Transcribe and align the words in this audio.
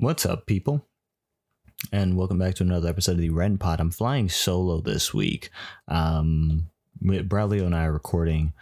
What's 0.00 0.24
up, 0.24 0.46
people? 0.46 0.88
And 1.92 2.16
welcome 2.16 2.38
back 2.38 2.54
to 2.54 2.62
another 2.62 2.88
episode 2.88 3.12
of 3.12 3.18
the 3.18 3.28
Ren 3.28 3.58
Pod. 3.58 3.80
I'm 3.80 3.90
flying 3.90 4.30
solo 4.30 4.80
this 4.80 5.12
week. 5.12 5.50
Um, 5.88 6.70
Braulio 7.04 7.66
and 7.66 7.76
I 7.76 7.84
are 7.84 7.92
recording 7.92 8.54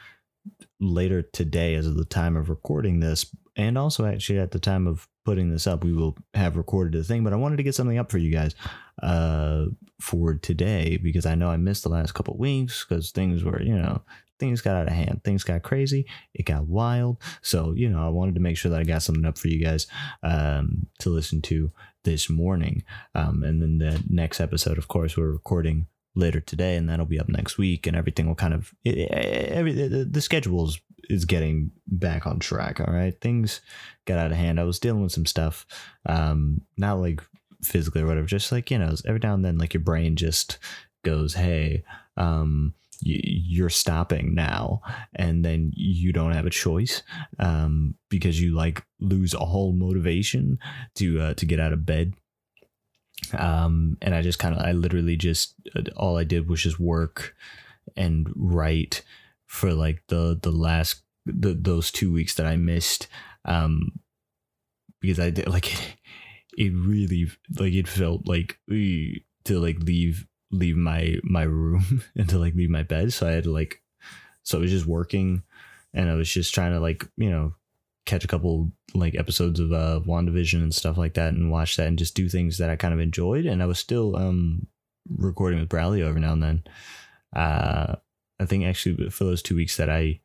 later 0.81 1.23
today, 1.23 1.77
as 1.77 1.87
of 1.87 1.95
the 1.95 2.05
time 2.05 2.37
of 2.37 2.51
recording 2.51 2.99
this, 2.99 3.25
and 3.55 3.79
also 3.79 4.05
actually 4.05 4.41
at 4.41 4.51
the 4.51 4.59
time 4.59 4.89
of 4.89 5.07
putting 5.29 5.51
this 5.51 5.67
up, 5.67 5.85
we 5.85 5.93
will 5.93 6.17
have 6.33 6.57
recorded 6.57 6.99
the 6.99 7.05
thing. 7.05 7.23
But 7.23 7.35
I 7.35 7.37
wanted 7.37 7.59
to 7.59 7.63
get 7.63 7.75
something 7.75 7.99
up 7.99 8.11
for 8.11 8.17
you 8.17 8.33
guys 8.33 8.55
uh, 9.03 9.67
for 10.01 10.33
today 10.33 10.97
because 10.97 11.27
I 11.27 11.35
know 11.35 11.51
I 11.51 11.59
missed 11.59 11.83
the 11.83 11.91
last 11.91 12.15
couple 12.15 12.35
weeks 12.39 12.87
because 12.89 13.11
things 13.11 13.45
were, 13.45 13.61
you 13.61 13.77
know, 13.77 14.01
things 14.41 14.63
got 14.63 14.77
out 14.77 14.87
of 14.87 14.95
hand. 14.95 15.21
Things 15.25 15.45
got 15.45 15.63
crazy. 15.63 16.07
It 16.33 16.47
got 16.47 16.65
wild. 16.65 17.19
So, 17.43 17.75
you 17.77 17.91
know, 17.91 18.03
I 18.03 18.09
wanted 18.09 18.37
to 18.37 18.41
make 18.41 18.57
sure 18.57 18.71
that 18.71 18.81
I 18.81 18.85
got 18.85 19.03
something 19.03 19.27
up 19.27 19.37
for 19.37 19.49
you 19.49 19.63
guys 19.63 19.87
um, 20.23 20.87
to 21.01 21.11
listen 21.11 21.43
to 21.43 21.73
this 22.05 22.31
morning. 22.31 22.83
Um, 23.15 23.43
and 23.43 23.61
then 23.61 23.77
the 23.77 24.03
next 24.09 24.41
episode, 24.41 24.79
of 24.79 24.89
course, 24.89 25.15
we're 25.15 25.31
recording 25.31 25.89
later 26.15 26.41
today 26.41 26.77
and 26.77 26.89
that'll 26.89 27.05
be 27.05 27.21
up 27.21 27.29
next 27.29 27.59
week 27.59 27.87
and 27.87 27.95
everything 27.95 28.27
will 28.27 28.35
kind 28.35 28.55
of 28.55 28.75
it, 28.83 29.11
every 29.11 29.73
the, 29.73 30.05
the 30.05 30.21
schedule 30.23 30.73
is, 31.09 31.25
getting 31.25 31.71
back 31.87 32.27
on 32.27 32.39
track 32.39 32.81
all 32.81 32.93
right? 32.93 33.21
Things 33.21 33.61
got 34.07 34.19
out 34.19 34.31
of 34.31 34.37
hand. 34.37 34.61
I 34.61 34.65
was 34.65 34.79
dealing 34.79 35.03
with 35.03 35.13
some 35.13 35.27
stuff 35.27 35.67
um 36.07 36.63
not 36.77 36.99
like 36.99 37.23
physically 37.63 38.03
or 38.03 38.07
whatever 38.07 38.27
just 38.27 38.53
like 38.53 38.71
you 38.71 38.79
know 38.79 38.95
every 39.05 39.19
now 39.21 39.35
and 39.35 39.45
then 39.45 39.59
like 39.59 39.75
your 39.75 39.83
brain 39.83 40.15
just 40.15 40.59
goes 41.05 41.35
hey 41.35 41.83
um 42.17 42.73
you're 43.01 43.71
stopping 43.71 44.35
now 44.35 44.81
and 45.15 45.45
then 45.45 45.73
you 45.75 46.13
don't 46.13 46.33
have 46.33 46.47
a 46.47 46.51
choice 46.51 47.03
um, 47.39 47.95
because 48.09 48.41
you 48.41 48.55
like 48.55 48.85
lose 49.01 49.35
all 49.35 49.73
motivation 49.73 50.59
to 50.97 51.21
uh, 51.21 51.35
to 51.35 51.47
get 51.47 51.61
out 51.61 51.73
of 51.73 51.87
bed. 51.87 52.15
Um, 53.37 53.99
and 54.01 54.15
i 54.15 54.23
just 54.23 54.39
kind 54.39 54.55
of 54.55 54.63
i 54.65 54.71
literally 54.71 55.17
just 55.17 55.55
uh, 55.75 55.83
all 55.97 56.17
i 56.17 56.23
did 56.23 56.49
was 56.49 56.63
just 56.63 56.79
work 56.79 57.35
and 57.97 58.33
write 58.37 59.03
for 59.49 59.75
like 59.75 60.05
the 60.09 60.39
the 60.41 60.53
last 60.53 61.03
the, 61.27 61.53
those 61.53 61.91
two 61.91 62.13
weeks 62.13 62.37
that 62.37 62.47
i 62.47 62.55
missed 62.57 63.09
um, 63.45 63.91
because 65.01 65.19
i 65.19 65.31
did 65.31 65.49
like 65.49 65.73
it, 65.73 65.97
it 66.57 66.73
really 66.73 67.29
like 67.59 67.73
it 67.73 67.89
felt 67.89 68.29
like 68.29 68.59
to 68.69 69.59
like 69.59 69.79
leave 69.81 70.27
leave 70.51 70.77
my 70.77 71.17
my 71.23 71.43
room 71.43 72.03
and 72.17 72.29
to 72.29 72.39
like 72.39 72.55
leave 72.55 72.71
my 72.71 72.83
bed. 72.83 73.13
So 73.13 73.27
I 73.27 73.33
had 73.33 73.45
to 73.45 73.53
like 73.53 73.83
so 74.43 74.59
I 74.59 74.61
was 74.61 74.71
just 74.71 74.87
working 74.87 75.43
and 75.93 76.09
I 76.09 76.15
was 76.15 76.31
just 76.31 76.55
trying 76.55 76.73
to 76.73 76.81
like, 76.81 77.07
you 77.17 77.31
know, 77.31 77.55
catch 78.07 78.25
a 78.25 78.29
couple 78.29 78.73
like 78.95 79.15
episodes 79.15 79.61
of 79.61 79.73
uh 79.73 80.01
WandaVision 80.07 80.63
and 80.63 80.75
stuff 80.75 80.97
like 80.97 81.15
that 81.15 81.35
and 81.35 81.51
watch 81.51 81.77
that 81.77 81.87
and 81.87 81.99
just 81.99 82.15
do 82.15 82.29
things 82.29 82.59
that 82.59 82.71
I 82.71 82.77
kind 82.77 82.95
of 82.95 83.01
enjoyed. 83.01 83.47
And 83.47 83.63
I 83.63 83.67
was 83.67 83.79
still 83.79 84.17
um 84.17 84.67
recording 85.09 85.61
with 85.61 85.69
Braulio 85.69 86.09
every 86.09 86.21
now 86.21 86.33
and 86.33 86.43
then. 86.43 86.65
Uh 87.35 87.97
I 88.41 88.47
think 88.47 88.65
actually 88.65 89.11
for 89.11 89.25
those 89.25 89.43
two 89.43 89.57
weeks 89.57 89.77
that 89.77 89.91
I 89.91 90.21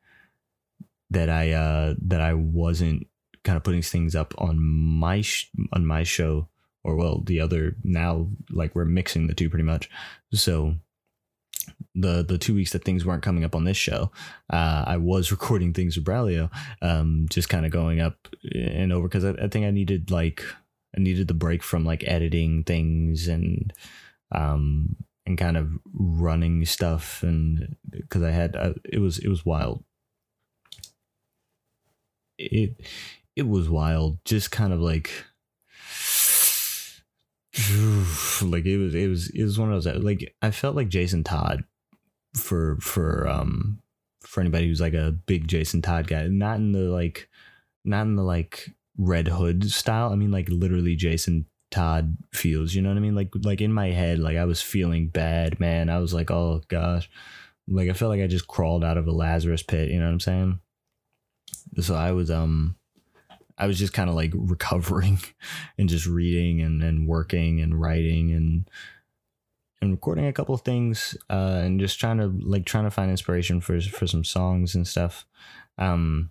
that 1.09 1.29
I 1.29 1.51
uh 1.51 1.95
that 2.01 2.21
I 2.21 2.33
wasn't 2.33 3.07
kind 3.43 3.57
of 3.57 3.63
putting 3.63 3.81
things 3.81 4.15
up 4.15 4.33
on 4.37 4.59
my 4.59 5.21
sh- 5.21 5.51
on 5.73 5.85
my 5.85 6.03
show 6.03 6.47
or 6.83 6.95
well 6.95 7.21
the 7.25 7.39
other 7.39 7.75
now 7.83 8.29
like 8.51 8.75
we're 8.75 8.85
mixing 8.85 9.27
the 9.27 9.33
two 9.33 9.49
pretty 9.49 9.63
much. 9.63 9.89
So 10.33 10.75
the 11.95 12.23
the 12.23 12.37
two 12.37 12.55
weeks 12.55 12.71
that 12.71 12.83
things 12.83 13.05
weren't 13.05 13.23
coming 13.23 13.43
up 13.43 13.55
on 13.55 13.63
this 13.63 13.77
show 13.77 14.11
uh, 14.51 14.83
i 14.85 14.97
was 14.97 15.31
recording 15.37 15.73
things 15.73 15.95
with 15.95 16.05
braulio 16.05 16.49
um, 16.81 17.25
just 17.29 17.49
kind 17.49 17.65
of 17.65 17.71
going 17.71 18.01
up 18.01 18.27
and 18.53 18.91
over 18.91 19.07
because 19.07 19.23
I, 19.23 19.31
I, 19.31 19.47
think 19.47 19.65
i 19.65 19.71
needed 19.71 20.11
like 20.11 20.43
i 20.95 20.99
needed 20.99 21.27
the 21.27 21.33
break 21.33 21.63
from 21.63 21.85
like 21.85 22.03
editing 22.05 22.63
things 22.63 23.27
and 23.27 23.71
um 24.33 24.95
and 25.25 25.37
kind 25.37 25.55
of 25.57 25.69
running 25.93 26.65
stuff 26.65 27.23
and 27.23 27.75
because 27.89 28.23
i 28.23 28.31
had 28.31 28.55
uh, 28.55 28.73
it 28.91 28.99
was 28.99 29.19
it 29.19 29.29
was 29.29 29.45
wild 29.45 29.83
it 32.37 32.75
it 33.35 33.47
was 33.47 33.69
wild 33.69 34.17
just 34.25 34.51
kind 34.51 34.73
of 34.73 34.79
like 34.79 35.11
like 38.41 38.65
it 38.65 38.77
was 38.77 38.95
it 38.95 39.07
was 39.07 39.29
it 39.29 39.43
was 39.43 39.59
one 39.59 39.71
of 39.71 39.83
those 39.83 40.03
like 40.03 40.35
I 40.41 40.49
felt 40.49 40.75
like 40.75 40.89
Jason 40.89 41.23
Todd 41.23 41.63
for 42.35 42.77
for 42.81 43.27
um 43.27 43.79
for 44.21 44.41
anybody 44.41 44.67
who's 44.67 44.81
like 44.81 44.95
a 44.95 45.11
big 45.11 45.47
Jason 45.47 45.81
Todd 45.81 46.07
guy, 46.07 46.25
not 46.27 46.55
in 46.55 46.71
the 46.71 46.79
like 46.89 47.29
not 47.85 48.03
in 48.03 48.15
the 48.15 48.23
like 48.23 48.71
Red 48.97 49.27
Hood 49.27 49.69
style. 49.69 50.11
I 50.11 50.15
mean 50.15 50.31
like 50.31 50.49
literally 50.49 50.95
Jason 50.95 51.45
Todd 51.73 52.17
feels, 52.31 52.75
you 52.75 52.83
know 52.83 52.89
what 52.89 52.97
I 52.97 53.01
mean? 53.01 53.15
Like 53.15 53.31
like 53.41 53.59
in 53.59 53.73
my 53.73 53.87
head, 53.87 54.19
like 54.19 54.37
I 54.37 54.45
was 54.45 54.61
feeling 54.61 55.07
bad, 55.07 55.59
man. 55.59 55.89
I 55.89 55.97
was 55.97 56.13
like, 56.13 56.29
oh 56.29 56.61
gosh. 56.67 57.09
Like 57.67 57.89
I 57.89 57.93
felt 57.93 58.11
like 58.11 58.21
I 58.21 58.27
just 58.27 58.47
crawled 58.47 58.83
out 58.83 58.97
of 58.97 59.07
a 59.07 59.11
Lazarus 59.11 59.63
pit, 59.63 59.89
you 59.89 59.99
know 59.99 60.05
what 60.05 60.11
I'm 60.11 60.19
saying? 60.19 60.59
So 61.79 61.95
I 61.95 62.11
was 62.11 62.29
um 62.29 62.75
I 63.57 63.65
was 63.65 63.79
just 63.79 63.91
kind 63.91 64.07
of 64.07 64.15
like 64.15 64.33
recovering 64.35 65.19
and 65.79 65.89
just 65.89 66.05
reading 66.05 66.61
and, 66.61 66.83
and 66.83 67.07
working 67.07 67.59
and 67.59 67.81
writing 67.81 68.31
and 68.31 68.69
and 69.81 69.91
recording 69.91 70.27
a 70.27 70.33
couple 70.33 70.53
of 70.53 70.61
things 70.61 71.17
uh, 71.31 71.61
and 71.63 71.79
just 71.79 71.99
trying 71.99 72.19
to 72.19 72.27
like 72.27 72.65
trying 72.65 72.83
to 72.83 72.91
find 72.91 73.09
inspiration 73.09 73.61
for 73.61 73.81
for 73.81 74.05
some 74.05 74.23
songs 74.23 74.75
and 74.75 74.87
stuff. 74.87 75.25
Um, 75.79 76.29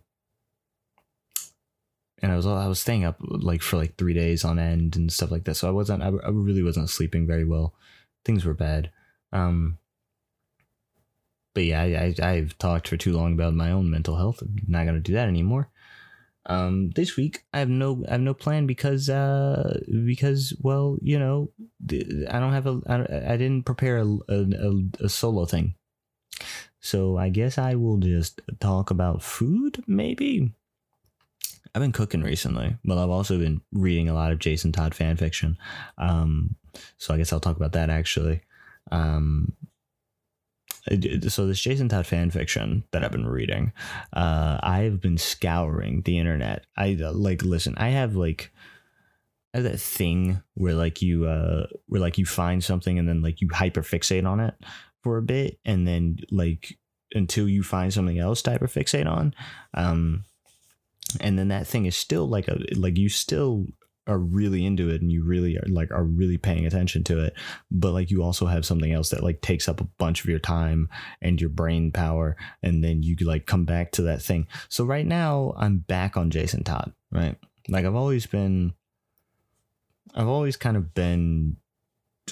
and 2.22 2.30
I 2.30 2.36
was 2.36 2.46
I 2.46 2.68
was 2.68 2.80
staying 2.80 3.04
up 3.04 3.16
like 3.20 3.62
for 3.62 3.76
like 3.76 3.96
three 3.96 4.14
days 4.14 4.44
on 4.44 4.58
end 4.58 4.96
and 4.96 5.12
stuff 5.12 5.30
like 5.30 5.44
that. 5.44 5.56
So 5.56 5.68
I 5.68 5.72
wasn't 5.72 6.02
I, 6.02 6.06
I 6.06 6.30
really 6.30 6.62
wasn't 6.62 6.88
sleeping 6.88 7.26
very 7.26 7.44
well. 7.44 7.74
Things 8.24 8.44
were 8.44 8.54
bad. 8.54 8.90
Um, 9.32 9.78
but 11.54 11.64
yeah, 11.64 11.82
I, 11.82 12.14
I 12.22 12.30
I've 12.30 12.56
talked 12.58 12.88
for 12.88 12.96
too 12.96 13.12
long 13.12 13.32
about 13.32 13.54
my 13.54 13.72
own 13.72 13.90
mental 13.90 14.16
health. 14.16 14.40
I'm 14.40 14.56
not 14.68 14.86
gonna 14.86 15.00
do 15.00 15.14
that 15.14 15.28
anymore. 15.28 15.68
Um, 16.46 16.90
this 16.90 17.16
week 17.16 17.44
I 17.52 17.58
have 17.58 17.68
no 17.68 18.04
I 18.08 18.12
have 18.12 18.20
no 18.20 18.34
plan 18.34 18.66
because 18.66 19.08
uh 19.08 19.80
because 20.06 20.54
well 20.60 20.98
you 21.00 21.18
know 21.18 21.50
I 21.88 22.38
don't 22.40 22.52
have 22.52 22.66
a 22.66 22.80
I, 22.88 23.32
I 23.34 23.36
didn't 23.36 23.64
prepare 23.64 23.98
a, 23.98 24.06
a, 24.28 24.82
a 25.00 25.08
solo 25.08 25.44
thing, 25.44 25.74
so 26.80 27.16
I 27.16 27.28
guess 27.28 27.58
I 27.58 27.74
will 27.74 27.98
just 27.98 28.40
talk 28.60 28.90
about 28.90 29.22
food 29.22 29.82
maybe. 29.86 30.52
I've 31.74 31.80
been 31.80 31.92
cooking 31.92 32.22
recently, 32.22 32.76
but 32.84 32.98
I've 32.98 33.10
also 33.10 33.38
been 33.38 33.62
reading 33.72 34.08
a 34.08 34.14
lot 34.14 34.32
of 34.32 34.38
Jason 34.38 34.72
Todd 34.72 34.94
fan 34.94 35.16
fiction. 35.16 35.56
Um, 35.96 36.56
so 36.98 37.14
I 37.14 37.16
guess 37.16 37.32
I'll 37.32 37.40
talk 37.40 37.56
about 37.56 37.72
that 37.72 37.88
actually. 37.90 38.42
Um, 38.90 39.54
so 41.28 41.46
this 41.46 41.60
Jason 41.60 41.88
Todd 41.88 42.06
fan 42.06 42.30
fiction 42.30 42.84
that 42.90 43.04
I've 43.04 43.12
been 43.12 43.26
reading, 43.26 43.72
uh, 44.12 44.58
I've 44.62 45.00
been 45.00 45.16
scouring 45.16 46.02
the 46.02 46.18
internet. 46.18 46.66
I 46.76 46.94
like 46.94 47.42
listen. 47.42 47.74
I 47.76 47.90
have 47.90 48.16
like 48.16 48.52
I 49.54 49.58
have 49.58 49.64
that 49.64 49.80
thing 49.80 50.42
where 50.54 50.74
like 50.74 51.00
you 51.00 51.26
uh 51.26 51.66
where 51.86 52.00
like 52.00 52.18
you 52.18 52.26
find 52.26 52.64
something 52.64 52.98
and 52.98 53.08
then 53.08 53.22
like 53.22 53.40
you 53.40 53.48
hyper 53.52 53.82
fixate 53.82 54.26
on 54.26 54.40
it 54.40 54.54
for 55.02 55.18
a 55.18 55.22
bit 55.22 55.58
and 55.64 55.86
then 55.86 56.18
like 56.30 56.78
until 57.12 57.48
you 57.48 57.62
find 57.62 57.92
something 57.92 58.18
else 58.18 58.42
to 58.42 58.50
hyper 58.50 58.66
fixate 58.66 59.06
on. 59.06 59.34
Um, 59.74 60.24
and 61.20 61.38
then 61.38 61.48
that 61.48 61.66
thing 61.66 61.86
is 61.86 61.96
still 61.96 62.26
like 62.28 62.48
a 62.48 62.58
like 62.76 62.96
you 62.96 63.08
still 63.08 63.66
are 64.06 64.18
really 64.18 64.66
into 64.66 64.88
it 64.88 65.00
and 65.00 65.12
you 65.12 65.24
really 65.24 65.56
are 65.56 65.66
like 65.68 65.90
are 65.92 66.04
really 66.04 66.36
paying 66.36 66.66
attention 66.66 67.04
to 67.04 67.22
it. 67.24 67.34
But 67.70 67.92
like 67.92 68.10
you 68.10 68.22
also 68.22 68.46
have 68.46 68.66
something 68.66 68.92
else 68.92 69.10
that 69.10 69.22
like 69.22 69.40
takes 69.40 69.68
up 69.68 69.80
a 69.80 69.88
bunch 69.98 70.22
of 70.22 70.30
your 70.30 70.40
time 70.40 70.88
and 71.20 71.40
your 71.40 71.50
brain 71.50 71.92
power. 71.92 72.36
And 72.62 72.82
then 72.82 73.02
you 73.02 73.16
like 73.20 73.46
come 73.46 73.64
back 73.64 73.92
to 73.92 74.02
that 74.02 74.22
thing. 74.22 74.48
So 74.68 74.84
right 74.84 75.06
now 75.06 75.54
i'm 75.56 75.78
back 75.78 76.16
on 76.16 76.30
jason 76.30 76.64
todd 76.64 76.92
right? 77.10 77.36
Like 77.68 77.84
i've 77.84 77.94
always 77.94 78.26
been 78.26 78.74
i've 80.14 80.28
always 80.28 80.56
kind 80.56 80.76
of 80.76 80.94
been 80.94 81.56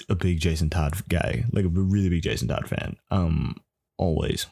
a 0.09 0.15
big 0.15 0.39
jason 0.39 0.69
todd 0.69 0.93
guy 1.07 1.45
like 1.51 1.65
a 1.65 1.69
really 1.69 2.09
big 2.09 2.23
jason 2.23 2.47
todd 2.47 2.67
fan 2.67 2.97
um 3.11 3.55
always. 3.97 4.47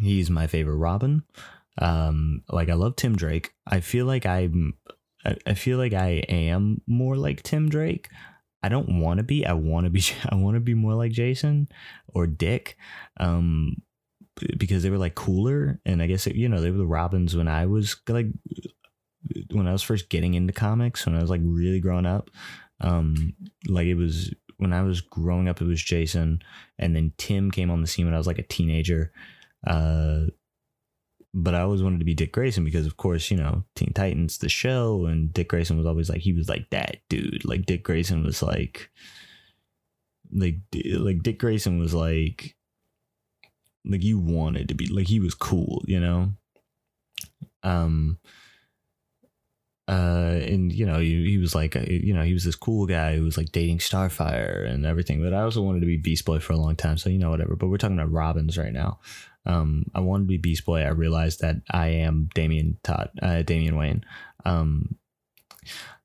He's 0.00 0.30
my 0.30 0.46
favorite 0.46 0.76
robin 0.76 1.22
um 1.78 2.42
like 2.50 2.68
i 2.68 2.74
love 2.74 2.94
tim 2.96 3.16
drake 3.16 3.54
i 3.66 3.80
feel 3.80 4.04
like 4.04 4.26
i'm 4.26 4.74
I, 5.24 5.54
feel 5.54 5.78
like 5.78 5.92
I 5.92 6.24
am 6.28 6.80
more 6.86 7.16
like 7.16 7.42
Tim 7.42 7.68
Drake. 7.68 8.08
I 8.62 8.68
don't 8.68 9.00
want 9.00 9.18
to 9.18 9.24
be. 9.24 9.46
I 9.46 9.52
want 9.52 9.84
to 9.84 9.90
be. 9.90 10.02
I 10.28 10.34
want 10.34 10.54
to 10.54 10.60
be 10.60 10.74
more 10.74 10.94
like 10.94 11.12
Jason 11.12 11.68
or 12.08 12.26
Dick, 12.26 12.76
um, 13.18 13.76
because 14.56 14.82
they 14.82 14.90
were 14.90 14.98
like 14.98 15.14
cooler. 15.14 15.80
And 15.84 16.02
I 16.02 16.06
guess 16.06 16.26
you 16.26 16.48
know 16.48 16.60
they 16.60 16.70
were 16.70 16.78
the 16.78 16.86
Robins 16.86 17.36
when 17.36 17.48
I 17.48 17.66
was 17.66 17.96
like 18.08 18.26
when 19.50 19.66
I 19.66 19.72
was 19.72 19.82
first 19.82 20.08
getting 20.08 20.34
into 20.34 20.52
comics. 20.52 21.06
When 21.06 21.16
I 21.16 21.20
was 21.20 21.30
like 21.30 21.40
really 21.44 21.80
growing 21.80 22.06
up, 22.06 22.30
um, 22.80 23.34
like 23.68 23.86
it 23.86 23.96
was 23.96 24.32
when 24.58 24.72
I 24.72 24.82
was 24.82 25.00
growing 25.00 25.48
up. 25.48 25.60
It 25.60 25.66
was 25.66 25.82
Jason, 25.82 26.40
and 26.78 26.94
then 26.94 27.12
Tim 27.18 27.50
came 27.50 27.70
on 27.70 27.80
the 27.80 27.88
scene 27.88 28.06
when 28.06 28.14
I 28.14 28.18
was 28.18 28.26
like 28.26 28.38
a 28.38 28.46
teenager. 28.46 29.12
Uh, 29.66 30.26
but 31.34 31.54
I 31.54 31.60
always 31.60 31.82
wanted 31.82 31.98
to 32.00 32.04
be 32.04 32.14
Dick 32.14 32.32
Grayson 32.32 32.64
because, 32.64 32.86
of 32.86 32.96
course, 32.96 33.30
you 33.30 33.36
know, 33.36 33.64
Teen 33.74 33.92
Titans, 33.94 34.38
the 34.38 34.48
show, 34.48 35.06
and 35.06 35.32
Dick 35.32 35.48
Grayson 35.48 35.78
was 35.78 35.86
always 35.86 36.10
like 36.10 36.20
he 36.20 36.32
was 36.32 36.48
like 36.48 36.68
that 36.70 36.98
dude. 37.08 37.44
Like 37.44 37.64
Dick 37.64 37.82
Grayson 37.82 38.22
was 38.22 38.42
like, 38.42 38.90
like, 40.30 40.56
like 40.94 41.22
Dick 41.22 41.38
Grayson 41.38 41.78
was 41.78 41.94
like, 41.94 42.56
like 43.84 44.02
you 44.02 44.18
wanted 44.18 44.68
to 44.68 44.74
be 44.74 44.86
like 44.86 45.08
he 45.08 45.20
was 45.20 45.34
cool, 45.34 45.82
you 45.86 46.00
know. 46.00 46.32
Um. 47.62 48.18
Uh, 49.88 50.38
and 50.46 50.72
you 50.72 50.86
know, 50.86 51.00
he, 51.00 51.32
he 51.32 51.38
was 51.38 51.54
like, 51.54 51.74
a, 51.74 51.92
you 51.92 52.14
know, 52.14 52.22
he 52.22 52.32
was 52.32 52.44
this 52.44 52.54
cool 52.54 52.86
guy 52.86 53.16
who 53.16 53.24
was 53.24 53.36
like 53.36 53.52
dating 53.52 53.78
Starfire 53.78 54.66
and 54.66 54.86
everything. 54.86 55.22
But 55.22 55.34
I 55.34 55.42
also 55.42 55.60
wanted 55.60 55.80
to 55.80 55.86
be 55.86 55.96
Beast 55.96 56.24
Boy 56.24 56.38
for 56.38 56.52
a 56.52 56.56
long 56.56 56.76
time, 56.76 56.96
so 56.96 57.10
you 57.10 57.18
know, 57.18 57.30
whatever. 57.30 57.56
But 57.56 57.66
we're 57.66 57.78
talking 57.78 57.98
about 57.98 58.12
Robins 58.12 58.56
right 58.56 58.72
now. 58.72 59.00
Um, 59.44 59.84
I 59.94 60.00
wanted 60.00 60.24
to 60.24 60.28
be 60.28 60.38
Beast 60.38 60.64
Boy. 60.64 60.82
I 60.82 60.88
realized 60.88 61.40
that 61.40 61.56
I 61.70 61.88
am 61.88 62.28
Damian 62.34 62.78
Todd, 62.82 63.10
uh, 63.20 63.42
Damian 63.42 63.76
Wayne. 63.76 64.04
Um, 64.44 64.96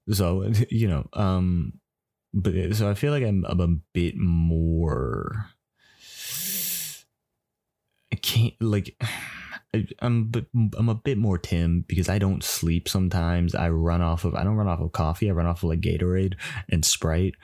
so 0.10 0.52
you 0.70 0.88
know, 0.88 1.08
um, 1.14 1.74
but 2.34 2.76
so 2.76 2.90
I 2.90 2.94
feel 2.94 3.12
like 3.12 3.24
I'm, 3.24 3.46
I'm 3.48 3.60
a 3.60 3.78
bit 3.94 4.16
more. 4.18 5.48
I 8.12 8.16
can't 8.16 8.54
like. 8.60 9.02
I'm 10.00 10.30
but 10.30 10.46
I'm 10.78 10.90
a 10.90 10.96
bit 10.96 11.18
more 11.18 11.38
Tim 11.38 11.84
because 11.88 12.10
I 12.10 12.18
don't 12.18 12.44
sleep 12.44 12.88
sometimes. 12.88 13.54
I 13.54 13.70
run 13.70 14.02
off 14.02 14.24
of 14.24 14.34
I 14.34 14.44
don't 14.44 14.56
run 14.56 14.70
off 14.70 14.80
of 14.80 14.94
coffee. 14.94 15.30
I 15.30 15.34
run 15.34 15.46
off 15.46 15.62
of 15.62 15.70
like 15.70 15.82
Gatorade 15.82 16.36
and 16.70 16.84
Sprite. 16.84 17.36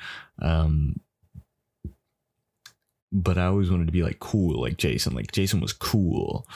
Um, 0.41 1.01
but 3.13 3.37
I 3.37 3.45
always 3.45 3.69
wanted 3.69 3.85
to 3.85 3.93
be 3.93 4.03
like 4.03 4.19
cool, 4.19 4.61
like 4.61 4.77
Jason. 4.77 5.13
Like 5.13 5.31
Jason 5.31 5.61
was 5.61 5.71
cool, 5.71 6.47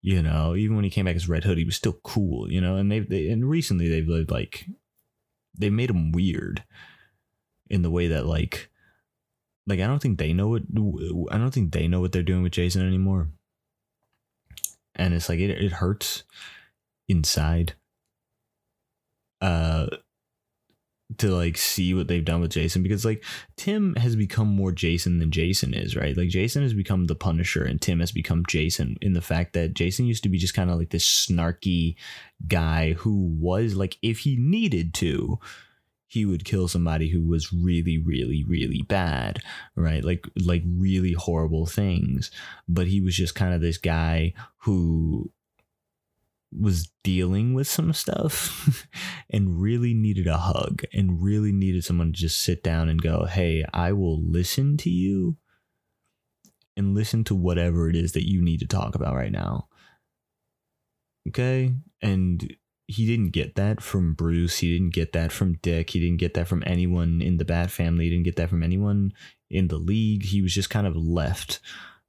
you 0.00 0.22
know. 0.22 0.54
Even 0.54 0.76
when 0.76 0.84
he 0.84 0.90
came 0.90 1.04
back 1.04 1.16
as 1.16 1.28
Red 1.28 1.44
Hood, 1.44 1.58
he 1.58 1.64
was 1.64 1.76
still 1.76 1.98
cool, 2.04 2.50
you 2.50 2.60
know. 2.60 2.76
And 2.76 2.90
they've 2.90 3.08
they, 3.08 3.28
and 3.28 3.48
recently 3.48 3.88
they've 3.88 4.08
lived 4.08 4.30
like 4.30 4.66
they 5.58 5.68
made 5.68 5.90
him 5.90 6.12
weird 6.12 6.62
in 7.68 7.82
the 7.82 7.90
way 7.90 8.06
that 8.08 8.24
like 8.24 8.70
like 9.66 9.80
I 9.80 9.86
don't 9.86 10.00
think 10.00 10.18
they 10.18 10.32
know 10.32 10.48
what 10.48 10.62
I 11.30 11.36
don't 11.36 11.52
think 11.52 11.72
they 11.72 11.88
know 11.88 12.00
what 12.00 12.12
they're 12.12 12.22
doing 12.22 12.42
with 12.42 12.52
Jason 12.52 12.86
anymore 12.86 13.28
and 14.98 15.14
it's 15.14 15.28
like 15.28 15.38
it, 15.38 15.50
it 15.50 15.72
hurts 15.72 16.24
inside 17.08 17.74
uh 19.40 19.86
to 21.16 21.34
like 21.34 21.56
see 21.56 21.94
what 21.94 22.06
they've 22.06 22.24
done 22.24 22.42
with 22.42 22.50
Jason 22.50 22.82
because 22.82 23.04
like 23.04 23.24
Tim 23.56 23.94
has 23.96 24.14
become 24.14 24.46
more 24.46 24.72
Jason 24.72 25.18
than 25.18 25.30
Jason 25.30 25.72
is, 25.72 25.96
right? 25.96 26.14
Like 26.14 26.28
Jason 26.28 26.62
has 26.62 26.74
become 26.74 27.06
the 27.06 27.14
Punisher 27.14 27.64
and 27.64 27.80
Tim 27.80 28.00
has 28.00 28.12
become 28.12 28.44
Jason 28.46 28.96
in 29.00 29.14
the 29.14 29.22
fact 29.22 29.54
that 29.54 29.72
Jason 29.72 30.06
used 30.06 30.22
to 30.24 30.28
be 30.28 30.36
just 30.36 30.52
kind 30.52 30.70
of 30.70 30.78
like 30.78 30.90
this 30.90 31.06
snarky 31.06 31.96
guy 32.46 32.92
who 32.92 33.34
was 33.40 33.74
like 33.74 33.96
if 34.02 34.20
he 34.20 34.36
needed 34.36 34.92
to 34.94 35.38
he 36.08 36.24
would 36.24 36.44
kill 36.44 36.68
somebody 36.68 37.08
who 37.08 37.22
was 37.26 37.52
really 37.52 37.98
really 37.98 38.44
really 38.44 38.82
bad 38.88 39.42
right 39.74 40.04
like 40.04 40.26
like 40.44 40.62
really 40.66 41.12
horrible 41.12 41.66
things 41.66 42.30
but 42.66 42.86
he 42.86 43.00
was 43.00 43.14
just 43.14 43.34
kind 43.34 43.52
of 43.52 43.60
this 43.60 43.76
guy 43.76 44.32
who 44.58 45.30
was 46.50 46.90
dealing 47.04 47.54
with 47.54 47.68
some 47.68 47.92
stuff 47.92 48.86
and 49.30 49.60
really 49.60 49.92
needed 49.92 50.26
a 50.26 50.38
hug 50.38 50.82
and 50.92 51.22
really 51.22 51.52
needed 51.52 51.84
someone 51.84 52.12
to 52.12 52.18
just 52.18 52.40
sit 52.40 52.62
down 52.62 52.88
and 52.88 53.02
go 53.02 53.26
hey 53.26 53.64
i 53.74 53.92
will 53.92 54.22
listen 54.22 54.76
to 54.76 54.88
you 54.88 55.36
and 56.76 56.94
listen 56.94 57.24
to 57.24 57.34
whatever 57.34 57.90
it 57.90 57.96
is 57.96 58.12
that 58.12 58.28
you 58.28 58.40
need 58.40 58.60
to 58.60 58.66
talk 58.66 58.94
about 58.94 59.14
right 59.14 59.32
now 59.32 59.68
okay 61.26 61.74
and 62.00 62.56
he 62.88 63.06
didn't 63.06 63.32
get 63.32 63.54
that 63.56 63.82
from 63.82 64.14
Bruce. 64.14 64.58
He 64.58 64.72
didn't 64.72 64.94
get 64.94 65.12
that 65.12 65.30
from 65.30 65.58
Dick. 65.60 65.90
He 65.90 66.00
didn't 66.00 66.16
get 66.16 66.32
that 66.34 66.48
from 66.48 66.62
anyone 66.66 67.20
in 67.20 67.36
the 67.36 67.44
Bat 67.44 67.70
family. 67.70 68.04
He 68.04 68.10
didn't 68.10 68.24
get 68.24 68.36
that 68.36 68.48
from 68.48 68.62
anyone 68.62 69.12
in 69.50 69.68
the 69.68 69.76
league. 69.76 70.24
He 70.24 70.40
was 70.40 70.54
just 70.54 70.70
kind 70.70 70.86
of 70.86 70.96
left 70.96 71.60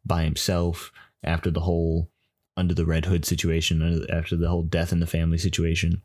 by 0.05 0.23
himself 0.23 0.93
after 1.21 1.51
the 1.51 1.59
whole 1.59 2.09
under 2.59 2.73
the 2.73 2.85
Red 2.85 3.05
Hood 3.05 3.25
situation, 3.25 4.05
after 4.11 4.35
the 4.35 4.49
whole 4.49 4.63
death 4.63 4.91
in 4.91 4.99
the 4.99 5.07
family 5.07 5.37
situation. 5.37 6.01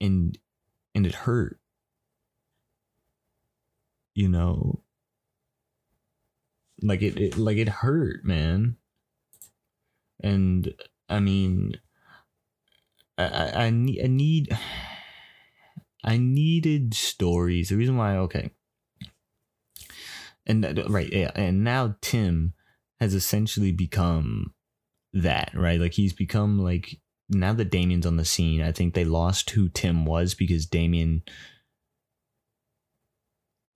And 0.00 0.38
and 0.94 1.04
it 1.04 1.14
hurt. 1.14 1.58
You 4.14 4.28
know, 4.28 4.82
like 6.80 7.02
it, 7.02 7.16
it 7.18 7.36
like 7.36 7.56
it 7.56 7.68
hurt, 7.68 8.24
man. 8.24 8.76
And 10.20 10.74
I 11.08 11.20
mean, 11.20 11.80
I, 13.16 13.66
I, 13.66 13.70
need 13.70 14.00
I 14.02 14.06
need 14.06 14.58
I 16.04 16.16
needed 16.16 16.94
stories. 16.94 17.68
The 17.68 17.76
reason 17.76 17.96
why 17.96 18.16
okay. 18.16 18.50
And 20.46 20.64
uh, 20.64 20.84
right, 20.88 21.12
yeah, 21.12 21.30
and 21.34 21.62
now 21.62 21.96
Tim 22.00 22.54
has 23.00 23.14
essentially 23.14 23.72
become 23.72 24.52
that, 25.12 25.50
right? 25.54 25.80
Like 25.80 25.94
he's 25.94 26.12
become 26.12 26.58
like 26.58 27.00
now 27.28 27.52
that 27.52 27.70
Damian's 27.70 28.06
on 28.06 28.16
the 28.16 28.24
scene, 28.24 28.62
I 28.62 28.72
think 28.72 28.94
they 28.94 29.04
lost 29.04 29.50
who 29.50 29.68
Tim 29.68 30.04
was 30.04 30.34
because 30.34 30.66
Damian 30.66 31.22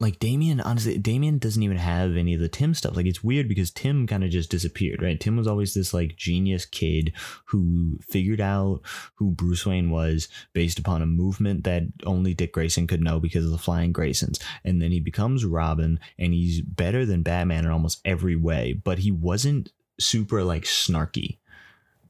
like 0.02 0.18
Damian, 0.18 0.60
honestly, 0.60 0.98
Damian 0.98 1.38
doesn't 1.38 1.62
even 1.62 1.76
have 1.76 2.16
any 2.16 2.34
of 2.34 2.40
the 2.40 2.48
Tim 2.48 2.74
stuff. 2.74 2.96
Like 2.96 3.06
it's 3.06 3.22
weird 3.22 3.48
because 3.48 3.70
Tim 3.70 4.06
kind 4.06 4.24
of 4.24 4.30
just 4.30 4.50
disappeared, 4.50 5.00
right? 5.00 5.18
Tim 5.18 5.36
was 5.36 5.46
always 5.46 5.72
this 5.72 5.94
like 5.94 6.16
genius 6.16 6.66
kid 6.66 7.12
who 7.46 7.98
figured 8.02 8.40
out 8.40 8.80
who 9.14 9.30
Bruce 9.30 9.64
Wayne 9.64 9.90
was 9.90 10.28
based 10.52 10.78
upon 10.78 11.02
a 11.02 11.06
movement 11.06 11.64
that 11.64 11.84
only 12.04 12.34
Dick 12.34 12.52
Grayson 12.52 12.86
could 12.86 13.00
know 13.00 13.20
because 13.20 13.44
of 13.44 13.52
the 13.52 13.58
Flying 13.58 13.92
Graysons. 13.92 14.42
And 14.64 14.82
then 14.82 14.90
he 14.90 15.00
becomes 15.00 15.44
Robin 15.44 16.00
and 16.18 16.34
he's 16.34 16.60
better 16.60 17.06
than 17.06 17.22
Batman 17.22 17.64
in 17.64 17.70
almost 17.70 18.00
every 18.04 18.36
way, 18.36 18.72
but 18.72 18.98
he 18.98 19.12
wasn't 19.12 19.72
super 20.00 20.42
like 20.42 20.64
snarky, 20.64 21.38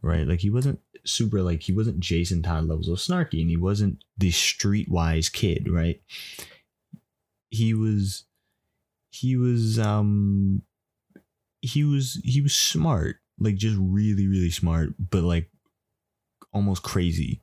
right? 0.00 0.26
Like 0.26 0.40
he 0.40 0.50
wasn't 0.50 0.80
super 1.04 1.42
like 1.42 1.62
he 1.62 1.72
wasn't 1.72 2.00
Jason 2.00 2.42
Todd 2.42 2.64
levels 2.64 2.88
of 2.88 2.98
snarky 2.98 3.40
and 3.42 3.50
he 3.50 3.56
wasn't 3.56 4.02
the 4.16 4.30
streetwise 4.30 5.30
kid, 5.30 5.70
right? 5.70 6.00
He 7.52 7.74
was 7.74 8.24
he 9.10 9.36
was 9.36 9.78
um 9.78 10.62
he 11.60 11.84
was 11.84 12.20
he 12.24 12.40
was 12.40 12.54
smart 12.54 13.16
like 13.38 13.54
just 13.56 13.76
really 13.78 14.26
really 14.26 14.50
smart 14.50 14.94
but 14.98 15.22
like 15.22 15.48
almost 16.52 16.82
crazy. 16.82 17.40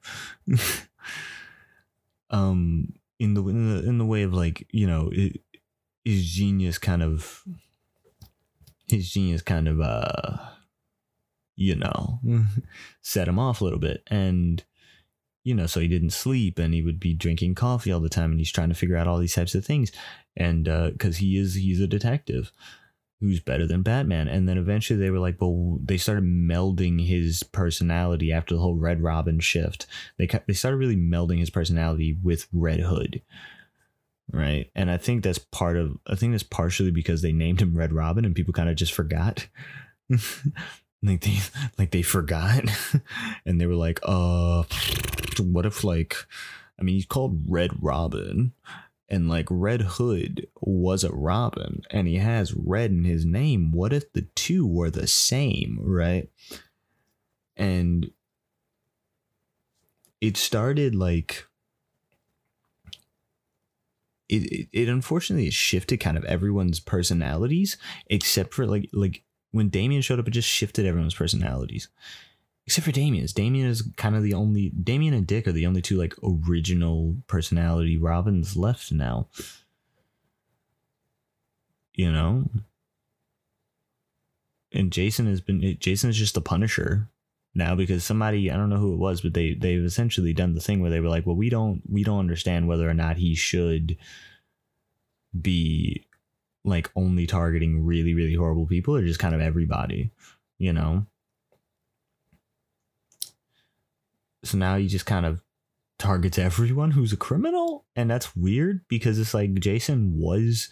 Um 2.31 2.93
in 3.17 3.33
the 3.33 3.41
in 3.47 3.75
the 3.75 3.89
in 3.89 3.97
the 3.97 4.05
way 4.05 4.21
of 4.21 4.35
like 4.35 4.67
you 4.69 4.85
know 4.85 5.09
it, 5.11 5.41
his 6.05 6.23
genius 6.23 6.77
kind 6.77 7.01
of 7.01 7.43
his 8.87 9.09
genius 9.09 9.41
kind 9.41 9.67
of 9.67 9.81
uh 9.81 10.37
you 11.55 11.73
know 11.73 12.19
set 13.01 13.27
him 13.27 13.39
off 13.39 13.61
a 13.61 13.63
little 13.63 13.79
bit. 13.79 14.03
And 14.11 14.63
you 15.43 15.53
know, 15.53 15.65
so 15.65 15.79
he 15.79 15.87
didn't 15.87 16.11
sleep 16.11 16.59
and 16.59 16.73
he 16.73 16.81
would 16.81 16.99
be 16.99 17.13
drinking 17.13 17.55
coffee 17.55 17.91
all 17.91 17.99
the 17.99 18.09
time 18.09 18.31
and 18.31 18.39
he's 18.39 18.51
trying 18.51 18.69
to 18.69 18.75
figure 18.75 18.97
out 18.97 19.07
all 19.07 19.17
these 19.17 19.35
types 19.35 19.55
of 19.55 19.65
things. 19.65 19.91
And 20.35 20.65
because 20.65 21.15
uh, 21.15 21.19
he 21.19 21.37
is, 21.37 21.55
he's 21.55 21.79
a 21.79 21.87
detective 21.87 22.51
who's 23.21 23.39
better 23.39 23.67
than 23.67 23.81
Batman. 23.81 24.27
And 24.27 24.47
then 24.47 24.57
eventually 24.57 24.99
they 24.99 25.09
were 25.09 25.19
like, 25.19 25.41
well, 25.41 25.79
they 25.83 25.97
started 25.97 26.23
melding 26.23 27.05
his 27.05 27.43
personality 27.43 28.31
after 28.31 28.55
the 28.55 28.61
whole 28.61 28.75
Red 28.75 29.01
Robin 29.01 29.39
shift. 29.39 29.87
They, 30.17 30.27
they 30.47 30.53
started 30.53 30.77
really 30.77 30.95
melding 30.95 31.39
his 31.39 31.49
personality 31.49 32.17
with 32.23 32.47
Red 32.53 32.79
Hood. 32.79 33.21
Right. 34.31 34.69
And 34.75 34.89
I 34.91 34.97
think 34.97 35.23
that's 35.23 35.39
part 35.39 35.75
of, 35.75 35.97
I 36.07 36.15
think 36.15 36.33
that's 36.33 36.43
partially 36.43 36.91
because 36.91 37.21
they 37.21 37.33
named 37.33 37.61
him 37.61 37.77
Red 37.77 37.91
Robin 37.91 38.23
and 38.23 38.35
people 38.35 38.53
kind 38.53 38.69
of 38.69 38.75
just 38.75 38.93
forgot. 38.93 39.47
like 41.03 41.21
they 41.21 41.39
like 41.77 41.91
they 41.91 42.01
forgot 42.01 42.63
and 43.45 43.59
they 43.59 43.65
were 43.65 43.75
like 43.75 43.99
uh 44.03 44.63
what 45.39 45.65
if 45.65 45.83
like 45.83 46.15
i 46.79 46.83
mean 46.83 46.95
he's 46.95 47.05
called 47.05 47.43
red 47.47 47.71
robin 47.81 48.53
and 49.07 49.27
like 49.27 49.47
red 49.49 49.81
hood 49.81 50.47
was 50.61 51.03
a 51.03 51.11
robin 51.11 51.81
and 51.91 52.07
he 52.07 52.17
has 52.17 52.53
red 52.53 52.91
in 52.91 53.03
his 53.03 53.25
name 53.25 53.71
what 53.71 53.93
if 53.93 54.11
the 54.13 54.27
two 54.35 54.65
were 54.65 54.89
the 54.89 55.07
same 55.07 55.77
right 55.81 56.29
and 57.57 58.11
it 60.21 60.37
started 60.37 60.95
like 60.95 61.45
it, 64.27 64.43
it, 64.43 64.67
it 64.71 64.89
unfortunately 64.89 65.49
shifted 65.49 65.97
kind 65.97 66.17
of 66.17 66.23
everyone's 66.25 66.79
personalities 66.79 67.77
except 68.07 68.53
for 68.53 68.67
like 68.67 68.89
like 68.93 69.23
when 69.51 69.69
Damian 69.69 70.01
showed 70.01 70.19
up, 70.19 70.27
it 70.27 70.31
just 70.31 70.47
shifted 70.47 70.85
everyone's 70.85 71.15
personalities. 71.15 71.89
Except 72.69 72.85
for 72.85 72.91
Damian's. 72.91 73.33
Damian 73.33 73.67
is 73.67 73.81
kind 73.97 74.15
of 74.15 74.21
the 74.21 74.35
only 74.35 74.69
Damian 74.69 75.13
and 75.13 75.25
Dick 75.25 75.47
are 75.47 75.51
the 75.51 75.65
only 75.65 75.81
two 75.81 75.97
like 75.97 76.13
original 76.23 77.15
personality 77.27 77.97
Robins 77.97 78.55
left 78.55 78.91
now. 78.91 79.27
You 81.93 82.11
know? 82.11 82.45
and 84.71 84.91
Jason 84.91 85.25
has 85.27 85.41
been 85.41 85.77
Jason 85.79 86.09
is 86.09 86.17
just 86.17 86.35
the 86.35 86.41
Punisher 86.41 87.07
now 87.55 87.75
because 87.75 88.03
somebody 88.03 88.51
I 88.51 88.55
don't 88.55 88.69
know 88.69 88.77
who 88.77 88.93
it 88.93 88.99
was, 88.99 89.21
but 89.21 89.33
they 89.33 89.53
they've 89.53 89.83
essentially 89.83 90.33
done 90.33 90.53
the 90.53 90.61
thing 90.61 90.81
where 90.81 90.91
they 90.91 90.99
were 90.99 91.09
like, 91.09 91.25
well, 91.25 91.35
we 91.35 91.49
don't 91.49 91.81
we 91.89 92.03
don't 92.03 92.19
understand 92.19 92.67
whether 92.67 92.89
or 92.89 92.93
not 92.93 93.17
he 93.17 93.35
should 93.35 93.97
be 95.39 96.05
like 96.63 96.89
only 96.95 97.25
targeting 97.25 97.85
really 97.85 98.13
really 98.13 98.35
horrible 98.35 98.67
people 98.67 98.95
or 98.95 99.01
just 99.01 99.19
kind 99.19 99.33
of 99.33 99.41
everybody, 99.41 100.11
you 100.57 100.73
know. 100.73 101.05
So 104.43 104.57
now 104.57 104.77
he 104.77 104.87
just 104.87 105.05
kind 105.05 105.25
of 105.25 105.41
targets 105.97 106.39
everyone 106.39 106.91
who's 106.91 107.13
a 107.13 107.17
criminal, 107.17 107.85
and 107.95 108.09
that's 108.09 108.35
weird 108.35 108.87
because 108.87 109.19
it's 109.19 109.33
like 109.33 109.53
Jason 109.55 110.17
was 110.17 110.69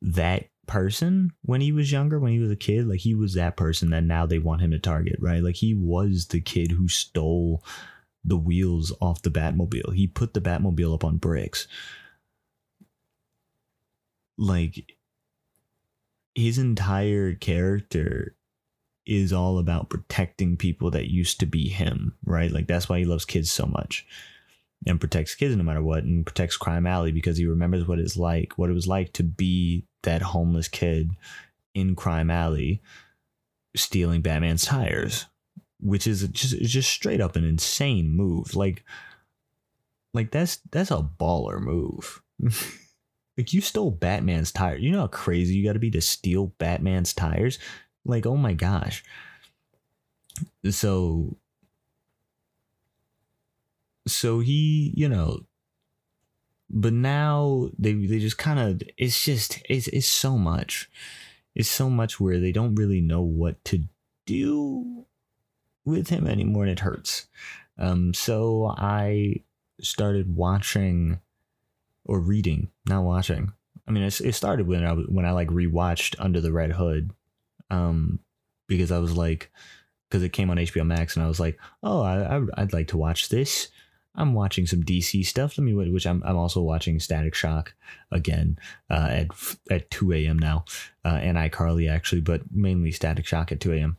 that 0.00 0.48
person 0.66 1.32
when 1.42 1.60
he 1.60 1.72
was 1.72 1.90
younger, 1.90 2.18
when 2.20 2.32
he 2.32 2.38
was 2.38 2.50
a 2.50 2.56
kid. 2.56 2.86
Like 2.86 3.00
he 3.00 3.14
was 3.14 3.34
that 3.34 3.56
person 3.56 3.90
that 3.90 4.04
now 4.04 4.26
they 4.26 4.38
want 4.38 4.62
him 4.62 4.70
to 4.70 4.78
target, 4.78 5.16
right? 5.20 5.42
Like 5.42 5.56
he 5.56 5.74
was 5.74 6.26
the 6.26 6.40
kid 6.40 6.70
who 6.70 6.88
stole 6.88 7.64
the 8.24 8.36
wheels 8.36 8.92
off 9.00 9.22
the 9.22 9.30
Batmobile. 9.30 9.94
He 9.94 10.06
put 10.06 10.34
the 10.34 10.40
Batmobile 10.40 10.94
up 10.94 11.04
on 11.04 11.16
bricks. 11.16 11.66
Like 14.36 14.92
his 16.34 16.58
entire 16.58 17.34
character 17.34 18.36
is 19.08 19.32
all 19.32 19.58
about 19.58 19.88
protecting 19.88 20.56
people 20.56 20.90
that 20.90 21.10
used 21.10 21.40
to 21.40 21.46
be 21.46 21.68
him, 21.68 22.14
right? 22.24 22.52
Like 22.52 22.66
that's 22.66 22.88
why 22.88 22.98
he 22.98 23.04
loves 23.04 23.24
kids 23.24 23.50
so 23.50 23.66
much 23.66 24.06
and 24.86 25.00
protects 25.00 25.34
kids 25.34 25.56
no 25.56 25.62
matter 25.62 25.82
what 25.82 26.04
and 26.04 26.24
protects 26.24 26.56
crime 26.56 26.86
alley 26.86 27.12
because 27.12 27.36
he 27.36 27.46
remembers 27.46 27.86
what 27.86 27.98
it's 27.98 28.16
like 28.16 28.56
what 28.56 28.70
it 28.70 28.74
was 28.74 28.86
like 28.86 29.12
to 29.12 29.22
be 29.22 29.84
that 30.02 30.22
homeless 30.22 30.68
kid 30.68 31.10
in 31.74 31.94
crime 31.94 32.30
alley 32.30 32.80
stealing 33.74 34.20
batman's 34.20 34.64
tires 34.64 35.26
which 35.80 36.06
is 36.06 36.26
just 36.28 36.58
just 36.60 36.90
straight 36.90 37.20
up 37.20 37.36
an 37.36 37.44
insane 37.44 38.10
move 38.10 38.54
like 38.54 38.84
like 40.14 40.30
that's 40.30 40.56
that's 40.70 40.90
a 40.90 41.08
baller 41.18 41.60
move 41.60 42.22
like 43.36 43.52
you 43.52 43.60
stole 43.60 43.90
batman's 43.90 44.52
tire. 44.52 44.76
you 44.76 44.90
know 44.90 45.00
how 45.00 45.06
crazy 45.06 45.54
you 45.54 45.66
got 45.66 45.74
to 45.74 45.78
be 45.78 45.90
to 45.90 46.00
steal 46.00 46.46
batman's 46.58 47.12
tires 47.12 47.58
like 48.08 48.26
oh 48.26 48.36
my 48.36 48.54
gosh 48.54 49.04
so 50.70 51.36
so 54.06 54.40
he, 54.40 54.92
you 54.96 55.08
know, 55.08 55.40
but 56.70 56.92
now 56.92 57.70
they 57.78 57.92
they 57.92 58.18
just 58.18 58.38
kind 58.38 58.58
of 58.58 58.82
it's 58.96 59.24
just 59.24 59.62
it's 59.68 59.88
it's 59.88 60.06
so 60.06 60.36
much. 60.36 60.90
It's 61.54 61.68
so 61.68 61.90
much 61.90 62.20
where 62.20 62.38
they 62.38 62.52
don't 62.52 62.74
really 62.74 63.00
know 63.00 63.22
what 63.22 63.62
to 63.66 63.84
do 64.26 65.06
with 65.84 66.08
him 66.08 66.26
anymore 66.26 66.64
and 66.64 66.72
it 66.72 66.80
hurts. 66.80 67.26
Um 67.78 68.14
so 68.14 68.74
I 68.76 69.42
started 69.80 70.34
watching 70.36 71.20
or 72.04 72.20
reading, 72.20 72.70
not 72.86 73.04
watching. 73.04 73.52
I 73.86 73.90
mean, 73.90 74.02
it, 74.02 74.20
it 74.20 74.34
started 74.34 74.66
when 74.66 74.84
I 74.84 74.92
when 74.92 75.24
I 75.24 75.30
like 75.30 75.48
rewatched 75.48 76.16
Under 76.18 76.40
the 76.40 76.52
Red 76.52 76.72
Hood, 76.72 77.12
um, 77.70 78.20
because 78.66 78.92
I 78.92 78.98
was 78.98 79.16
like, 79.16 79.50
because 80.08 80.22
it 80.22 80.32
came 80.32 80.50
on 80.50 80.56
HBO 80.56 80.86
Max, 80.86 81.16
and 81.16 81.24
I 81.24 81.28
was 81.28 81.40
like, 81.40 81.58
oh, 81.82 82.02
I, 82.02 82.20
I 82.22 82.60
would 82.60 82.72
like 82.72 82.88
to 82.88 82.96
watch 82.96 83.28
this. 83.28 83.68
I'm 84.14 84.34
watching 84.34 84.66
some 84.66 84.82
DC 84.82 85.24
stuff. 85.26 85.56
Let 85.56 85.64
me, 85.64 85.74
which 85.74 86.06
I'm, 86.06 86.22
I'm 86.24 86.36
also 86.36 86.60
watching 86.60 86.98
Static 86.98 87.34
Shock 87.34 87.74
again 88.10 88.58
uh, 88.90 89.08
at 89.10 89.28
at 89.70 89.90
2 89.90 90.12
a.m. 90.12 90.38
now, 90.38 90.64
uh, 91.04 91.18
and 91.22 91.36
iCarly 91.36 91.90
actually, 91.90 92.20
but 92.20 92.42
mainly 92.50 92.90
Static 92.90 93.26
Shock 93.26 93.52
at 93.52 93.60
2 93.60 93.74
a.m. 93.74 93.96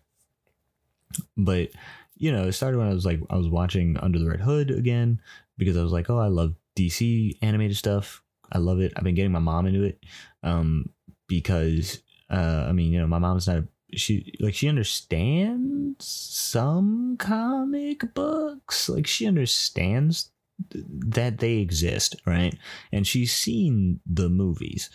But 1.38 1.70
you 2.16 2.32
know, 2.32 2.48
it 2.48 2.52
started 2.52 2.78
when 2.78 2.88
I 2.88 2.94
was 2.94 3.06
like 3.06 3.22
I 3.30 3.38
was 3.38 3.48
watching 3.48 3.98
Under 3.98 4.20
the 4.20 4.30
Red 4.30 4.42
Hood 4.42 4.72
again 4.72 5.22
because 5.58 5.78
I 5.78 5.84
was 5.84 5.92
like, 5.92 6.10
oh, 6.10 6.20
I 6.20 6.28
love 6.28 6.56
DC 6.76 7.38
animated 7.42 7.78
stuff. 7.78 8.22
I 8.52 8.58
love 8.58 8.82
it. 8.82 8.94
I've 8.96 9.04
been 9.04 9.16
getting 9.16 9.32
my 9.32 9.40
mom 9.40 9.68
into 9.68 9.84
it 9.84 10.04
um, 10.44 10.90
because 11.28 12.02
uh, 12.30 12.66
I 12.70 12.72
mean, 12.72 12.92
you 12.92 13.00
know, 13.00 13.08
my 13.08 13.20
mom's 13.20 13.48
not 13.48 13.64
she 13.94 14.34
like 14.40 14.54
she 14.54 14.70
understands 14.70 16.06
some 16.06 17.18
comic 17.18 18.14
books. 18.14 18.90
Like 18.90 19.08
she 19.08 19.28
understands 19.28 20.32
th- 20.72 20.86
that 20.90 21.40
they 21.40 21.58
exist 21.58 22.16
right? 22.26 22.56
And 22.92 23.08
she's 23.08 23.34
seen 23.34 24.00
the 24.06 24.30
movies. 24.30 24.90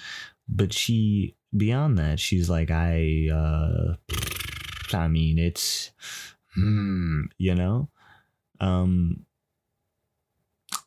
But 0.48 0.72
she 0.72 1.36
beyond 1.56 1.96
that 1.98 2.18
she's 2.18 2.50
like 2.50 2.70
i 2.72 3.28
uh 3.32 3.94
i 4.92 5.06
mean 5.06 5.38
it's 5.38 5.92
hmm 6.54 7.22
you 7.38 7.54
know? 7.54 7.88
Um 8.60 9.26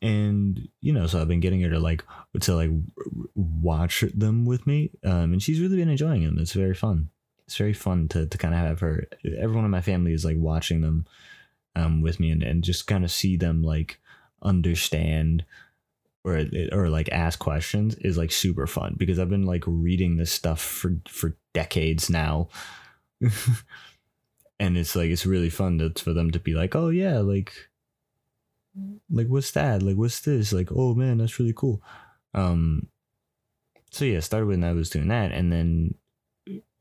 and 0.00 0.68
you 0.80 0.92
know 0.92 1.06
so 1.06 1.20
i've 1.20 1.26
been 1.26 1.40
getting 1.40 1.60
her 1.60 1.70
to 1.70 1.80
like 1.80 2.04
to 2.40 2.54
like 2.54 2.70
watch 3.34 4.04
them 4.14 4.44
with 4.44 4.64
me 4.66 4.90
um 5.04 5.32
and 5.32 5.42
she's 5.42 5.60
really 5.60 5.76
been 5.76 5.88
enjoying 5.88 6.24
them 6.24 6.38
it's 6.38 6.52
very 6.52 6.74
fun 6.74 7.10
it's 7.48 7.56
very 7.56 7.72
fun 7.72 8.08
to 8.08 8.26
to 8.26 8.36
kind 8.36 8.52
of 8.52 8.60
have 8.60 8.80
her. 8.80 9.08
Everyone 9.24 9.64
in 9.64 9.70
my 9.70 9.80
family 9.80 10.12
is 10.12 10.22
like 10.22 10.36
watching 10.36 10.82
them 10.82 11.06
um, 11.74 12.02
with 12.02 12.20
me 12.20 12.30
and, 12.30 12.42
and 12.42 12.62
just 12.62 12.86
kind 12.86 13.04
of 13.04 13.10
see 13.10 13.38
them 13.38 13.62
like 13.62 13.98
understand 14.42 15.46
or 16.24 16.44
or 16.72 16.90
like 16.90 17.08
ask 17.08 17.38
questions 17.38 17.94
is 17.94 18.18
like 18.18 18.32
super 18.32 18.66
fun 18.66 18.96
because 18.98 19.18
I've 19.18 19.30
been 19.30 19.46
like 19.46 19.64
reading 19.66 20.18
this 20.18 20.30
stuff 20.30 20.60
for 20.60 20.96
for 21.08 21.38
decades 21.54 22.10
now. 22.10 22.50
and 24.60 24.76
it's 24.76 24.94
like 24.94 25.08
it's 25.08 25.24
really 25.24 25.48
fun 25.48 25.78
to, 25.78 26.04
for 26.04 26.12
them 26.12 26.30
to 26.32 26.38
be 26.38 26.52
like, 26.52 26.76
"Oh 26.76 26.90
yeah, 26.90 27.20
like 27.20 27.54
like 29.10 29.28
what's 29.28 29.52
that? 29.52 29.82
Like 29.82 29.96
what's 29.96 30.20
this? 30.20 30.52
Like, 30.52 30.70
oh 30.74 30.94
man, 30.94 31.18
that's 31.18 31.38
really 31.38 31.54
cool." 31.54 31.82
Um 32.34 32.88
so 33.90 34.04
yeah, 34.04 34.20
started 34.20 34.46
when 34.46 34.64
I 34.64 34.72
was 34.72 34.90
doing 34.90 35.08
that 35.08 35.32
and 35.32 35.52
then 35.52 35.94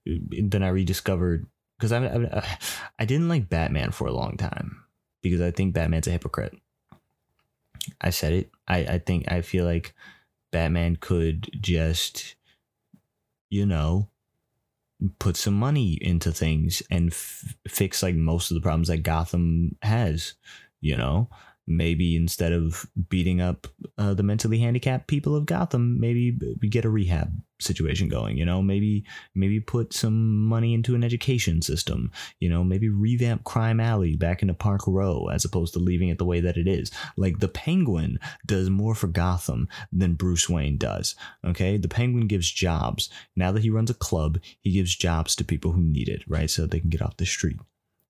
then 0.06 0.64
I 0.64 0.70
rediscovered 0.70 1.48
because 1.78 1.92
I, 1.92 2.06
I 2.06 2.58
I 3.00 3.06
didn't 3.06 3.30
like 3.30 3.50
Batman 3.50 3.92
for 3.92 4.08
a 4.08 4.14
long 4.14 4.38
time 4.38 4.84
because 5.22 5.42
I 5.42 5.52
think 5.52 5.74
Batman's 5.74 6.08
a 6.08 6.12
hypocrite. 6.12 6.58
I 8.02 8.10
said 8.10 8.34
it. 8.34 8.52
I 8.68 8.78
I 8.80 8.98
think 9.00 9.32
I 9.32 9.42
feel 9.42 9.66
like 9.66 9.94
Batman 10.52 10.98
could 10.98 11.50
just 11.60 12.36
you 13.50 13.66
know 13.66 14.10
put 15.20 15.38
some 15.38 15.54
money 15.54 15.98
into 16.02 16.32
things 16.32 16.82
and 16.90 17.12
f- 17.12 17.56
fix 17.68 18.02
like 18.02 18.16
most 18.16 18.50
of 18.50 18.56
the 18.56 18.62
problems 18.62 18.88
that 18.88 19.04
Gotham 19.04 19.76
has, 19.82 20.34
you 20.82 20.98
know 20.98 21.30
maybe 21.68 22.16
instead 22.16 22.54
of 22.54 22.88
beating 23.10 23.42
up 23.42 23.68
uh, 23.98 24.14
the 24.14 24.24
mentally 24.24 24.60
handicapped 24.60 25.08
people 25.08 25.36
of 25.36 25.46
Gotham, 25.46 26.00
maybe 26.00 26.38
we 26.62 26.70
get 26.70 26.86
a 26.86 26.90
rehab 26.90 27.34
situation 27.60 28.08
going. 28.08 28.38
You 28.38 28.46
know, 28.46 28.62
maybe 28.62 29.04
maybe 29.36 29.60
put 29.60 29.94
some 29.94 30.46
money 30.46 30.74
into 30.74 30.96
an 30.96 31.04
education 31.04 31.62
system. 31.62 32.12
You 32.40 32.50
know, 32.50 32.64
maybe 32.64 32.90
revamp 32.90 33.44
Crime 33.44 33.80
Alley 33.80 34.16
back 34.16 34.42
into 34.42 34.54
Park 34.54 34.82
Row 34.88 35.28
as 35.28 35.44
opposed 35.44 35.74
to 35.74 35.80
leaving 35.80 36.10
it 36.10 36.18
the 36.18 36.26
way 36.26 36.40
that 36.40 36.58
it 36.58 36.68
is. 36.68 36.92
Like 37.18 37.40
the 37.40 37.48
Penguin 37.48 38.20
does 38.46 38.70
more 38.70 38.96
for 38.96 39.08
Gotham 39.08 39.68
than 39.92 40.14
Bruce 40.14 40.50
Wayne 40.50 40.78
does. 40.78 41.16
Okay, 41.46 41.78
the 41.78 41.90
Penguin 41.90 42.28
gives 42.28 42.50
jobs. 42.50 43.10
Now 43.36 43.52
that 43.52 43.64
he 43.64 43.70
runs 43.70 43.90
a 43.90 43.96
club, 43.96 44.40
he 44.62 44.72
gives 44.72 44.96
jobs 44.96 45.36
to 45.36 45.44
people 45.44 45.72
who 45.74 45.82
need 45.82 46.10
it, 46.10 46.24
right? 46.28 46.50
So 46.50 46.66
they 46.66 46.80
can 46.80 46.90
get 46.90 47.02
off 47.02 47.18
the 47.18 47.26
street, 47.26 47.58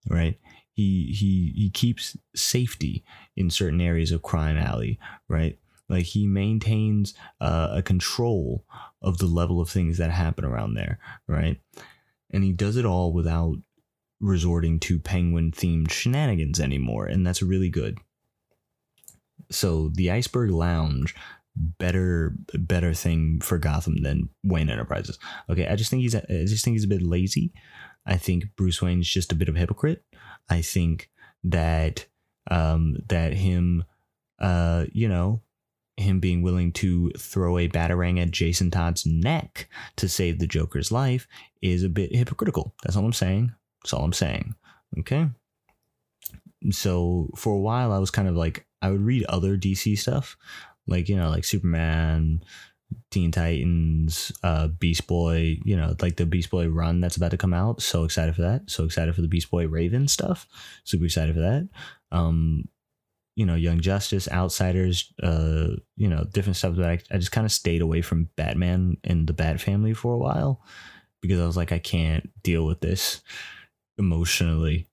right? 0.10 0.38
He 0.78 1.12
he 1.12 1.52
he 1.56 1.70
keeps 1.72 2.16
safety 2.36 3.04
in 3.36 3.50
certain 3.50 3.82
areas 3.82 4.12
of 4.12 4.22
crime 4.22 4.58
alley 4.58 5.00
right? 5.28 5.58
Like 5.90 6.06
he 6.06 6.28
maintains 6.28 7.14
uh, 7.42 7.70
a 7.72 7.82
control 7.82 8.64
of 9.02 9.18
the 9.18 9.26
level 9.26 9.60
of 9.60 9.70
things 9.70 9.98
that 9.98 10.12
happen 10.12 10.46
around 10.46 10.76
there 10.76 11.00
right? 11.28 11.60
And 12.30 12.44
he 12.44 12.54
does 12.54 12.78
it 12.78 12.86
all 12.86 13.12
without 13.12 13.56
resorting 14.20 14.80
to 14.82 15.00
penguin 15.00 15.52
themed 15.52 15.90
shenanigans 15.90 16.60
anymore 16.60 17.08
and 17.08 17.26
that's 17.26 17.42
really 17.42 17.70
good. 17.70 17.98
So 19.50 19.90
the 19.90 20.12
iceberg 20.12 20.52
lounge 20.52 21.16
better 21.56 22.36
better 22.54 22.94
thing 22.94 23.40
for 23.42 23.58
gotham 23.58 24.04
than 24.04 24.30
wayne 24.44 24.70
enterprises. 24.70 25.18
Okay 25.50 25.68
i 25.68 25.76
just 25.76 25.90
think 25.90 26.04
he's 26.04 26.14
i 26.14 26.22
just 26.46 26.64
think 26.64 26.76
he's 26.76 26.84
a 26.84 26.88
bit 26.88 27.02
lazy. 27.02 27.52
I 28.06 28.18
think 28.18 28.56
bruce 28.56 28.80
wayne's 28.80 29.10
just 29.10 29.32
a 29.32 29.36
bit 29.36 29.50
of 29.50 29.56
a 29.56 29.60
hypocrite 29.60 30.04
I 30.50 30.62
think 30.62 31.10
that 31.44 32.06
um, 32.50 32.98
that 33.10 33.34
him, 33.34 33.84
uh, 34.40 34.86
you 34.92 35.08
know, 35.08 35.42
him 35.98 36.20
being 36.20 36.44
willing 36.44 36.72
to 36.72 37.12
throw 37.18 37.58
a 37.58 37.68
batarang 37.68 38.22
at 38.22 38.32
Jason 38.32 38.70
Todd's 38.72 39.06
neck 39.06 39.68
to 39.98 40.08
save 40.08 40.40
the 40.40 40.48
Joker's 40.48 40.92
life 40.92 41.28
is 41.62 41.84
a 41.84 41.90
bit 41.90 42.16
hypocritical. 42.16 42.74
That's 42.84 42.96
all 42.96 43.06
I'm 43.06 43.14
saying. 43.14 43.52
That's 43.84 43.94
all 43.94 44.04
I'm 44.04 44.14
saying. 44.14 44.56
Okay. 45.00 45.28
So 46.72 47.30
for 47.36 47.54
a 47.54 47.60
while, 47.60 47.92
I 47.92 47.98
was 47.98 48.12
kind 48.12 48.28
of 48.28 48.36
like, 48.36 48.66
I 48.82 48.92
would 48.92 49.02
read 49.02 49.26
other 49.26 49.58
DC 49.58 49.98
stuff, 49.98 50.38
like, 50.86 51.10
you 51.10 51.16
know, 51.16 51.30
like 51.30 51.44
Superman, 51.44 52.44
Teen 53.12 53.32
Titans, 53.32 54.32
uh, 54.44 54.68
Beast 54.68 55.08
Boy, 55.08 55.58
you 55.64 55.76
know, 55.76 55.96
like 56.02 56.18
the 56.18 56.26
Beast 56.26 56.50
Boy 56.50 56.68
run 56.68 57.02
that's 57.02 57.18
about 57.18 57.32
to 57.32 57.38
come 57.38 57.54
out. 57.54 57.82
So 57.82 58.04
excited 58.04 58.36
for 58.36 58.42
that. 58.44 58.70
So 58.70 58.84
excited 58.84 59.16
for 59.16 59.22
the 59.22 59.28
Beast 59.28 59.50
Boy 59.50 59.68
Raven 59.68 60.08
stuff. 60.08 60.48
Super 60.84 61.06
excited 61.06 61.36
for 61.36 61.42
that. 61.42 61.70
Um, 62.12 62.68
you 63.36 63.46
know, 63.46 63.56
Young 63.56 63.80
Justice, 63.80 64.28
Outsiders, 64.32 65.14
uh, 65.22 65.76
you 65.96 66.08
know, 66.10 66.26
different 66.34 66.58
stuff 66.58 66.76
that 66.76 66.90
I, 66.90 67.00
I 67.12 67.18
just 67.18 67.32
kind 67.32 67.46
of 67.46 67.52
stayed 67.52 67.82
away 67.82 68.02
from 68.02 68.30
Batman 68.36 68.98
and 69.04 69.28
the 69.28 69.34
Bat 69.34 69.62
family 69.62 69.94
for 69.94 70.14
a 70.14 70.18
while 70.18 70.64
because 71.22 71.40
I 71.40 71.46
was 71.46 71.58
like, 71.58 71.72
I 71.72 71.80
can't 71.80 72.30
deal 72.42 72.66
with 72.66 72.82
this 72.82 73.22
emotionally. 73.98 74.88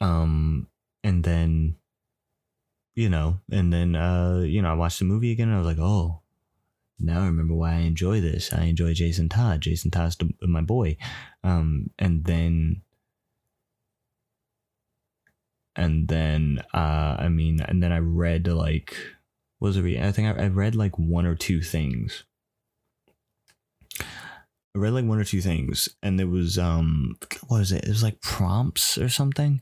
Um, 0.00 0.68
and 1.02 1.24
then 1.24 1.76
you 2.96 3.10
know, 3.10 3.38
and 3.52 3.72
then 3.72 3.94
uh, 3.94 4.40
you 4.40 4.62
know, 4.62 4.70
I 4.70 4.74
watched 4.74 4.98
the 4.98 5.04
movie 5.04 5.30
again 5.30 5.48
and 5.48 5.56
I 5.56 5.58
was 5.60 5.66
like, 5.66 5.78
oh, 5.78 6.22
now 6.98 7.22
I 7.22 7.26
remember 7.26 7.54
why 7.54 7.74
I 7.74 7.80
enjoy 7.80 8.20
this. 8.20 8.52
I 8.52 8.64
enjoy 8.64 8.94
Jason 8.94 9.28
Todd. 9.28 9.60
Jason 9.60 9.90
Todd's 9.90 10.16
my 10.40 10.62
boy. 10.62 10.96
Um, 11.44 11.90
and 11.98 12.24
then 12.24 12.82
and 15.76 16.08
then 16.08 16.62
uh 16.72 17.16
I 17.18 17.28
mean, 17.28 17.60
and 17.60 17.82
then 17.82 17.92
I 17.92 17.98
read 17.98 18.48
like 18.48 18.96
was 19.60 19.76
it 19.76 19.84
I 20.02 20.10
think 20.10 20.38
I, 20.38 20.44
I 20.44 20.48
read 20.48 20.74
like 20.74 20.98
one 20.98 21.26
or 21.26 21.34
two 21.34 21.60
things. 21.60 22.24
I 24.00 24.78
read 24.78 24.94
like 24.94 25.04
one 25.04 25.18
or 25.18 25.24
two 25.24 25.42
things, 25.42 25.90
and 26.02 26.18
there 26.18 26.26
was 26.26 26.58
um 26.58 27.18
what 27.48 27.58
was 27.58 27.72
it? 27.72 27.84
It 27.84 27.88
was 27.88 28.02
like 28.02 28.22
prompts 28.22 28.96
or 28.96 29.10
something 29.10 29.60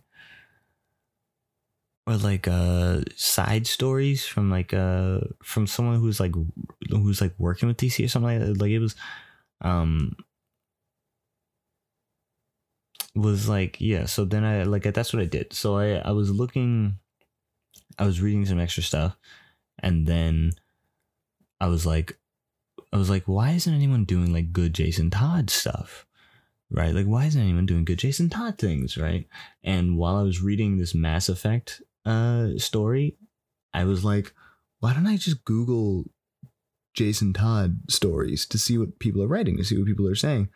or 2.07 2.17
like 2.17 2.47
uh 2.47 3.01
side 3.17 3.67
stories 3.67 4.27
from 4.27 4.51
like 4.51 4.75
uh 4.75 5.21
from 5.43 5.67
someone 5.67 5.99
who's 6.01 6.21
like 6.21 6.35
who's 6.91 7.21
like 7.21 7.33
working 7.39 7.69
with 7.69 7.79
DC 7.79 8.05
or 8.05 8.09
something 8.09 8.39
like 8.39 8.47
that. 8.47 8.61
Like 8.61 8.71
it 8.71 8.79
was 8.79 8.95
um 9.63 10.15
was 13.15 13.49
like 13.49 13.81
yeah 13.81 14.07
so 14.07 14.25
then 14.25 14.45
I 14.45 14.65
like 14.65 14.83
that's 14.83 15.13
what 15.13 15.23
I 15.23 15.27
did. 15.27 15.53
So 15.53 15.79
I 15.79 15.95
I 15.97 16.11
was 16.13 16.31
looking 16.31 16.99
I 17.99 18.05
was 18.05 18.21
reading 18.21 18.45
some 18.45 18.61
extra 18.61 18.83
stuff 18.83 19.17
and 19.79 20.07
then 20.07 20.53
I 21.61 21.69
was 21.69 21.87
like 21.87 22.19
I 22.93 22.99
was 22.99 23.09
like 23.09 23.25
why 23.25 23.53
isn't 23.53 23.73
anyone 23.73 24.05
doing 24.05 24.33
like 24.33 24.53
good 24.53 24.75
Jason 24.75 25.11
Todd 25.11 25.49
stuff? 25.49 26.07
Right? 26.71 26.95
Like 26.95 27.07
why 27.07 27.25
isn't 27.25 27.41
anyone 27.41 27.67
doing 27.67 27.87
good 27.87 27.99
Jason 27.99 28.29
Todd 28.29 28.59
things, 28.59 28.99
right? 28.99 29.27
And 29.63 29.97
while 29.97 30.17
I 30.17 30.23
was 30.23 30.43
reading 30.43 30.77
this 30.77 30.95
Mass 30.95 31.31
Effect 31.31 31.81
uh, 32.05 32.59
story, 32.59 33.17
I 33.73 33.85
was 33.85 34.05
like, 34.05 34.33
why 34.81 34.95
don't 34.95 35.07
I 35.07 35.17
just 35.17 35.45
Google 35.45 36.05
Jason 36.95 37.33
Todd 37.33 37.81
stories 37.89 38.47
to 38.47 38.59
see 38.59 38.79
what 38.79 38.99
people 38.99 39.23
are 39.23 39.29
writing, 39.29 39.57
to 39.57 39.65
see 39.65 39.77
what 39.77 39.87
people 39.87 40.09
are 40.09 40.15
saying, 40.15 40.49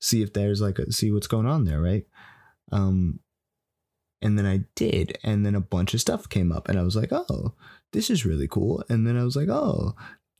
see 0.00 0.22
if 0.22 0.32
there's 0.32 0.60
like 0.60 0.78
a 0.78 0.92
see 0.92 1.10
what's 1.10 1.26
going 1.26 1.46
on 1.46 1.64
there, 1.64 1.80
right? 1.80 2.04
Um, 2.72 3.20
and 4.22 4.38
then 4.38 4.46
I 4.46 4.64
did, 4.74 5.18
and 5.22 5.44
then 5.44 5.54
a 5.54 5.60
bunch 5.60 5.94
of 5.94 6.00
stuff 6.00 6.28
came 6.28 6.52
up, 6.52 6.68
and 6.68 6.78
I 6.78 6.82
was 6.82 6.96
like, 6.96 7.12
oh, 7.12 7.54
this 7.92 8.10
is 8.10 8.26
really 8.26 8.48
cool. 8.48 8.84
And 8.88 9.06
then 9.06 9.16
I 9.16 9.24
was 9.24 9.36
like, 9.36 9.48
oh, 9.48 9.94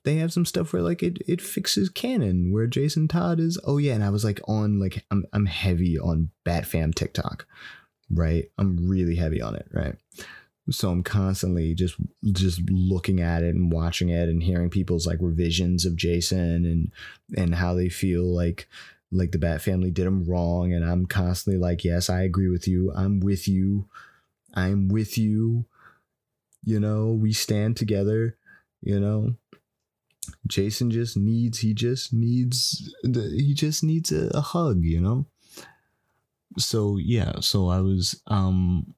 they 0.05 0.17
have 0.17 0.33
some 0.33 0.45
stuff 0.45 0.73
where 0.73 0.83
like 0.83 1.03
it 1.03 1.19
it 1.27 1.41
fixes 1.43 1.89
canon 1.89 2.53
where 2.53 2.67
Jason 2.67 3.09
Todd 3.09 3.41
is. 3.41 3.59
Oh 3.65 3.79
yeah, 3.79 3.95
and 3.95 4.05
I 4.05 4.11
was 4.11 4.25
like 4.25 4.41
on 4.47 4.79
like 4.79 5.05
I'm 5.11 5.25
I'm 5.33 5.47
heavy 5.47 5.99
on 5.99 6.31
Batfam 6.45 6.95
TikTok, 6.95 7.47
right? 8.11 8.47
I'm 8.57 8.89
really 8.89 9.17
heavy 9.17 9.43
on 9.43 9.57
it, 9.57 9.67
right? 9.73 9.97
So 10.71 10.91
i'm 10.91 11.03
constantly 11.03 11.75
just 11.75 11.97
just 12.33 12.61
looking 12.71 13.21
at 13.21 13.43
it 13.43 13.55
and 13.55 13.71
watching 13.71 14.09
it 14.09 14.29
and 14.29 14.43
hearing 14.43 14.69
people's 14.69 15.07
like 15.07 15.19
revisions 15.21 15.85
of 15.85 15.97
jason 15.97 16.65
and 16.65 16.93
and 17.37 17.55
how 17.55 17.75
they 17.75 17.89
feel 17.89 18.25
like 18.25 18.69
like 19.13 19.33
the 19.33 19.39
bat 19.39 19.63
family 19.63 19.91
did 19.91 20.07
him 20.07 20.25
wrong. 20.25 20.73
And 20.73 20.85
i'm 20.85 21.07
constantly 21.07 21.61
like 21.61 21.85
yes 21.85 22.11
i 22.11 22.23
agree 22.23 22.49
with 22.49 22.67
you. 22.69 22.93
I'm 22.95 23.21
with 23.21 23.49
you. 23.49 23.87
I'm 24.55 24.89
with 24.89 25.19
you. 25.19 25.67
You 26.65 26.81
know 26.81 27.09
we 27.09 27.33
stand 27.33 27.77
together 27.77 28.37
you 28.83 29.01
know. 29.01 29.35
Jason 30.47 30.91
just 30.91 31.17
needs 31.17 31.61
he 31.61 31.73
just 31.73 32.13
needs 32.13 32.93
he 33.05 33.55
just 33.55 33.85
needs 33.85 34.11
a, 34.11 34.29
a 34.35 34.41
hug 34.41 34.83
you 34.83 35.00
know? 35.00 35.26
So 36.59 36.97
yeah 36.97 37.41
so 37.41 37.69
i 37.69 37.81
was 37.81 38.21
um 38.26 38.95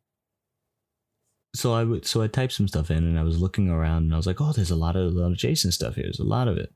so 1.58 1.72
I 1.72 1.82
would 1.82 2.06
so 2.06 2.22
I 2.22 2.28
typed 2.28 2.52
some 2.52 2.68
stuff 2.68 2.88
in 2.88 2.98
and 2.98 3.18
I 3.18 3.24
was 3.24 3.40
looking 3.40 3.68
around 3.68 4.04
and 4.04 4.14
I 4.14 4.16
was 4.16 4.28
like, 4.28 4.40
oh, 4.40 4.52
there's 4.52 4.70
a 4.70 4.76
lot 4.76 4.94
of 4.94 5.12
a 5.12 5.18
lot 5.18 5.32
of 5.32 5.36
Jason 5.36 5.72
stuff 5.72 5.96
here. 5.96 6.04
There's 6.04 6.20
a 6.20 6.24
lot 6.24 6.46
of 6.46 6.56
it. 6.56 6.72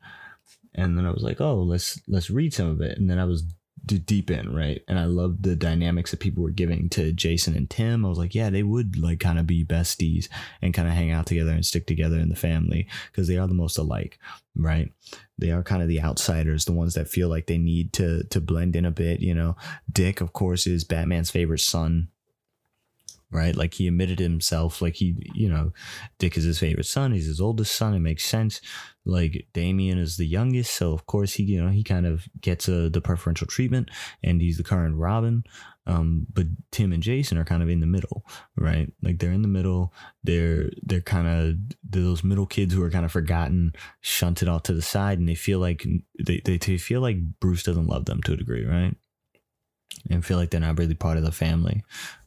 And 0.74 0.98
then 0.98 1.06
I 1.06 1.12
was 1.12 1.22
like, 1.22 1.40
oh, 1.40 1.62
let's 1.62 2.00
let's 2.08 2.30
read 2.30 2.52
some 2.52 2.68
of 2.68 2.80
it. 2.80 2.98
And 2.98 3.08
then 3.08 3.20
I 3.20 3.24
was 3.24 3.44
d- 3.86 4.00
deep 4.00 4.28
in, 4.28 4.52
right? 4.52 4.82
And 4.88 4.98
I 4.98 5.04
loved 5.04 5.44
the 5.44 5.54
dynamics 5.54 6.10
that 6.10 6.18
people 6.18 6.42
were 6.42 6.50
giving 6.50 6.88
to 6.90 7.12
Jason 7.12 7.54
and 7.54 7.70
Tim. 7.70 8.04
I 8.04 8.08
was 8.08 8.18
like, 8.18 8.34
yeah, 8.34 8.50
they 8.50 8.64
would 8.64 8.98
like 8.98 9.20
kind 9.20 9.38
of 9.38 9.46
be 9.46 9.64
besties 9.64 10.28
and 10.60 10.74
kind 10.74 10.88
of 10.88 10.94
hang 10.94 11.12
out 11.12 11.26
together 11.26 11.52
and 11.52 11.64
stick 11.64 11.86
together 11.86 12.18
in 12.18 12.28
the 12.28 12.34
family 12.34 12.88
because 13.12 13.28
they 13.28 13.36
are 13.36 13.46
the 13.46 13.54
most 13.54 13.78
alike, 13.78 14.18
right? 14.56 14.90
They 15.38 15.52
are 15.52 15.62
kind 15.62 15.82
of 15.82 15.86
the 15.86 16.02
outsiders, 16.02 16.64
the 16.64 16.72
ones 16.72 16.94
that 16.94 17.06
feel 17.06 17.28
like 17.28 17.46
they 17.46 17.58
need 17.58 17.92
to 17.92 18.24
to 18.24 18.40
blend 18.40 18.74
in 18.74 18.84
a 18.84 18.90
bit, 18.90 19.20
you 19.20 19.34
know. 19.34 19.54
Dick, 19.92 20.20
of 20.20 20.32
course, 20.32 20.66
is 20.66 20.82
Batman's 20.82 21.30
favorite 21.30 21.60
son, 21.60 22.08
right? 23.32 23.56
Like 23.56 23.74
he 23.74 23.88
admitted 23.88 24.18
himself, 24.18 24.82
like 24.82 24.96
he, 24.96 25.16
you 25.34 25.48
know, 25.48 25.72
Dick 26.18 26.36
is 26.36 26.44
his 26.44 26.58
favorite 26.58 26.86
son. 26.86 27.12
He's 27.12 27.26
his 27.26 27.40
oldest 27.40 27.74
son. 27.74 27.94
It 27.94 28.00
makes 28.00 28.24
sense. 28.24 28.60
Like 29.04 29.48
Damian 29.52 29.98
is 29.98 30.16
the 30.16 30.26
youngest, 30.26 30.74
so 30.74 30.92
of 30.92 31.06
course 31.06 31.34
he, 31.34 31.42
you 31.42 31.62
know, 31.62 31.70
he 31.70 31.82
kind 31.82 32.06
of 32.06 32.28
gets 32.40 32.68
a, 32.68 32.86
uh, 32.86 32.88
the 32.88 33.00
preferential 33.00 33.48
treatment, 33.48 33.90
and 34.22 34.40
he's 34.40 34.58
the 34.58 34.62
current 34.62 34.96
Robin. 34.96 35.42
Um, 35.84 36.26
but 36.32 36.46
Tim 36.70 36.92
and 36.92 37.02
Jason 37.02 37.36
are 37.38 37.44
kind 37.44 37.62
of 37.62 37.68
in 37.68 37.80
the 37.80 37.86
middle, 37.86 38.24
right? 38.56 38.92
Like 39.02 39.18
they're 39.18 39.32
in 39.32 39.42
the 39.42 39.48
middle. 39.48 39.92
They're 40.22 40.70
they're 40.82 41.00
kind 41.00 41.26
of 41.26 41.56
those 41.82 42.22
middle 42.22 42.46
kids 42.46 42.72
who 42.72 42.82
are 42.84 42.90
kind 42.90 43.04
of 43.04 43.10
forgotten, 43.10 43.72
shunted 44.00 44.46
off 44.46 44.62
to 44.64 44.74
the 44.74 44.82
side, 44.82 45.18
and 45.18 45.28
they 45.28 45.34
feel 45.34 45.58
like 45.58 45.84
they, 46.24 46.40
they, 46.44 46.58
they 46.58 46.78
feel 46.78 47.00
like 47.00 47.40
Bruce 47.40 47.64
doesn't 47.64 47.88
love 47.88 48.04
them 48.04 48.22
to 48.22 48.34
a 48.34 48.36
degree, 48.36 48.64
right? 48.64 48.94
And 50.08 50.24
feel 50.24 50.38
like 50.38 50.50
they're 50.50 50.60
not 50.60 50.78
really 50.78 50.94
part 50.94 51.18
of 51.18 51.24
the 51.24 51.32
family, 51.32 51.82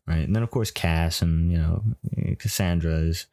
right? 0.08 0.26
And 0.26 0.36
then 0.36 0.44
of 0.44 0.52
course 0.52 0.72
Cass 0.72 1.22
and 1.22 1.52
you 1.52 1.58
know 1.58 1.84
Cassandra 2.40 2.94
is 2.94 3.28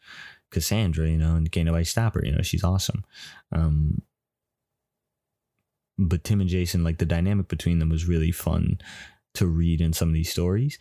Cassandra, 0.50 1.08
you 1.08 1.18
know, 1.18 1.34
and 1.34 1.50
can't 1.50 1.66
nobody 1.66 1.84
stop 1.84 2.14
her. 2.14 2.24
You 2.24 2.32
know, 2.32 2.42
she's 2.42 2.62
awesome. 2.62 3.04
Um, 3.50 4.02
but 5.98 6.24
Tim 6.24 6.40
and 6.40 6.48
Jason, 6.48 6.84
like 6.84 6.98
the 6.98 7.06
dynamic 7.06 7.48
between 7.48 7.78
them 7.78 7.88
was 7.88 8.06
really 8.06 8.32
fun 8.32 8.78
to 9.34 9.46
read 9.46 9.80
in 9.80 9.92
some 9.92 10.08
of 10.08 10.14
these 10.14 10.30
stories. 10.30 10.78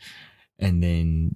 And 0.60 0.84
then 0.84 1.36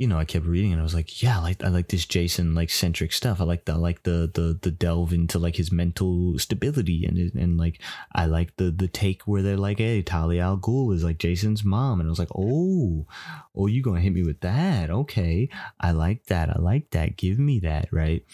you 0.00 0.06
know, 0.06 0.18
I 0.18 0.24
kept 0.24 0.46
reading 0.46 0.72
and 0.72 0.80
I 0.80 0.82
was 0.82 0.94
like, 0.94 1.22
yeah, 1.22 1.36
I 1.38 1.42
like 1.42 1.62
I 1.62 1.68
like 1.68 1.88
this 1.88 2.06
Jason 2.06 2.54
like 2.54 2.70
centric 2.70 3.12
stuff. 3.12 3.38
I 3.38 3.44
like 3.44 3.66
the 3.66 3.72
I 3.72 3.76
like 3.76 4.02
the 4.04 4.30
the 4.32 4.58
the 4.62 4.70
delve 4.70 5.12
into 5.12 5.38
like 5.38 5.56
his 5.56 5.70
mental 5.70 6.38
stability 6.38 7.04
and 7.04 7.18
and 7.34 7.58
like 7.58 7.82
I 8.14 8.24
like 8.24 8.56
the 8.56 8.70
the 8.70 8.88
take 8.88 9.24
where 9.24 9.42
they're 9.42 9.58
like, 9.58 9.76
hey, 9.76 10.00
Talia 10.00 10.40
al 10.40 10.56
Ghul 10.56 10.94
is 10.94 11.04
like 11.04 11.18
Jason's 11.18 11.64
mom, 11.64 12.00
and 12.00 12.08
I 12.08 12.10
was 12.10 12.18
like, 12.18 12.34
oh, 12.34 13.06
oh, 13.54 13.66
you 13.66 13.82
gonna 13.82 14.00
hit 14.00 14.14
me 14.14 14.22
with 14.22 14.40
that? 14.40 14.88
Okay, 14.88 15.50
I 15.78 15.90
like 15.90 16.24
that. 16.28 16.48
I 16.48 16.58
like 16.58 16.88
that. 16.92 17.18
Give 17.18 17.38
me 17.38 17.58
that, 17.58 17.92
right? 17.92 18.24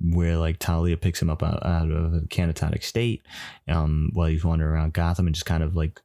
Where 0.00 0.38
like 0.38 0.58
Talia 0.58 0.96
picks 0.96 1.20
him 1.20 1.28
up 1.28 1.42
out, 1.42 1.66
out 1.66 1.90
of 1.90 2.14
a 2.14 2.20
catatonic 2.20 2.82
state, 2.82 3.20
um, 3.68 4.08
while 4.14 4.28
he's 4.28 4.42
wandering 4.42 4.72
around 4.72 4.94
Gotham 4.94 5.26
and 5.26 5.34
just 5.34 5.44
kind 5.44 5.62
of 5.62 5.76
like 5.76 6.00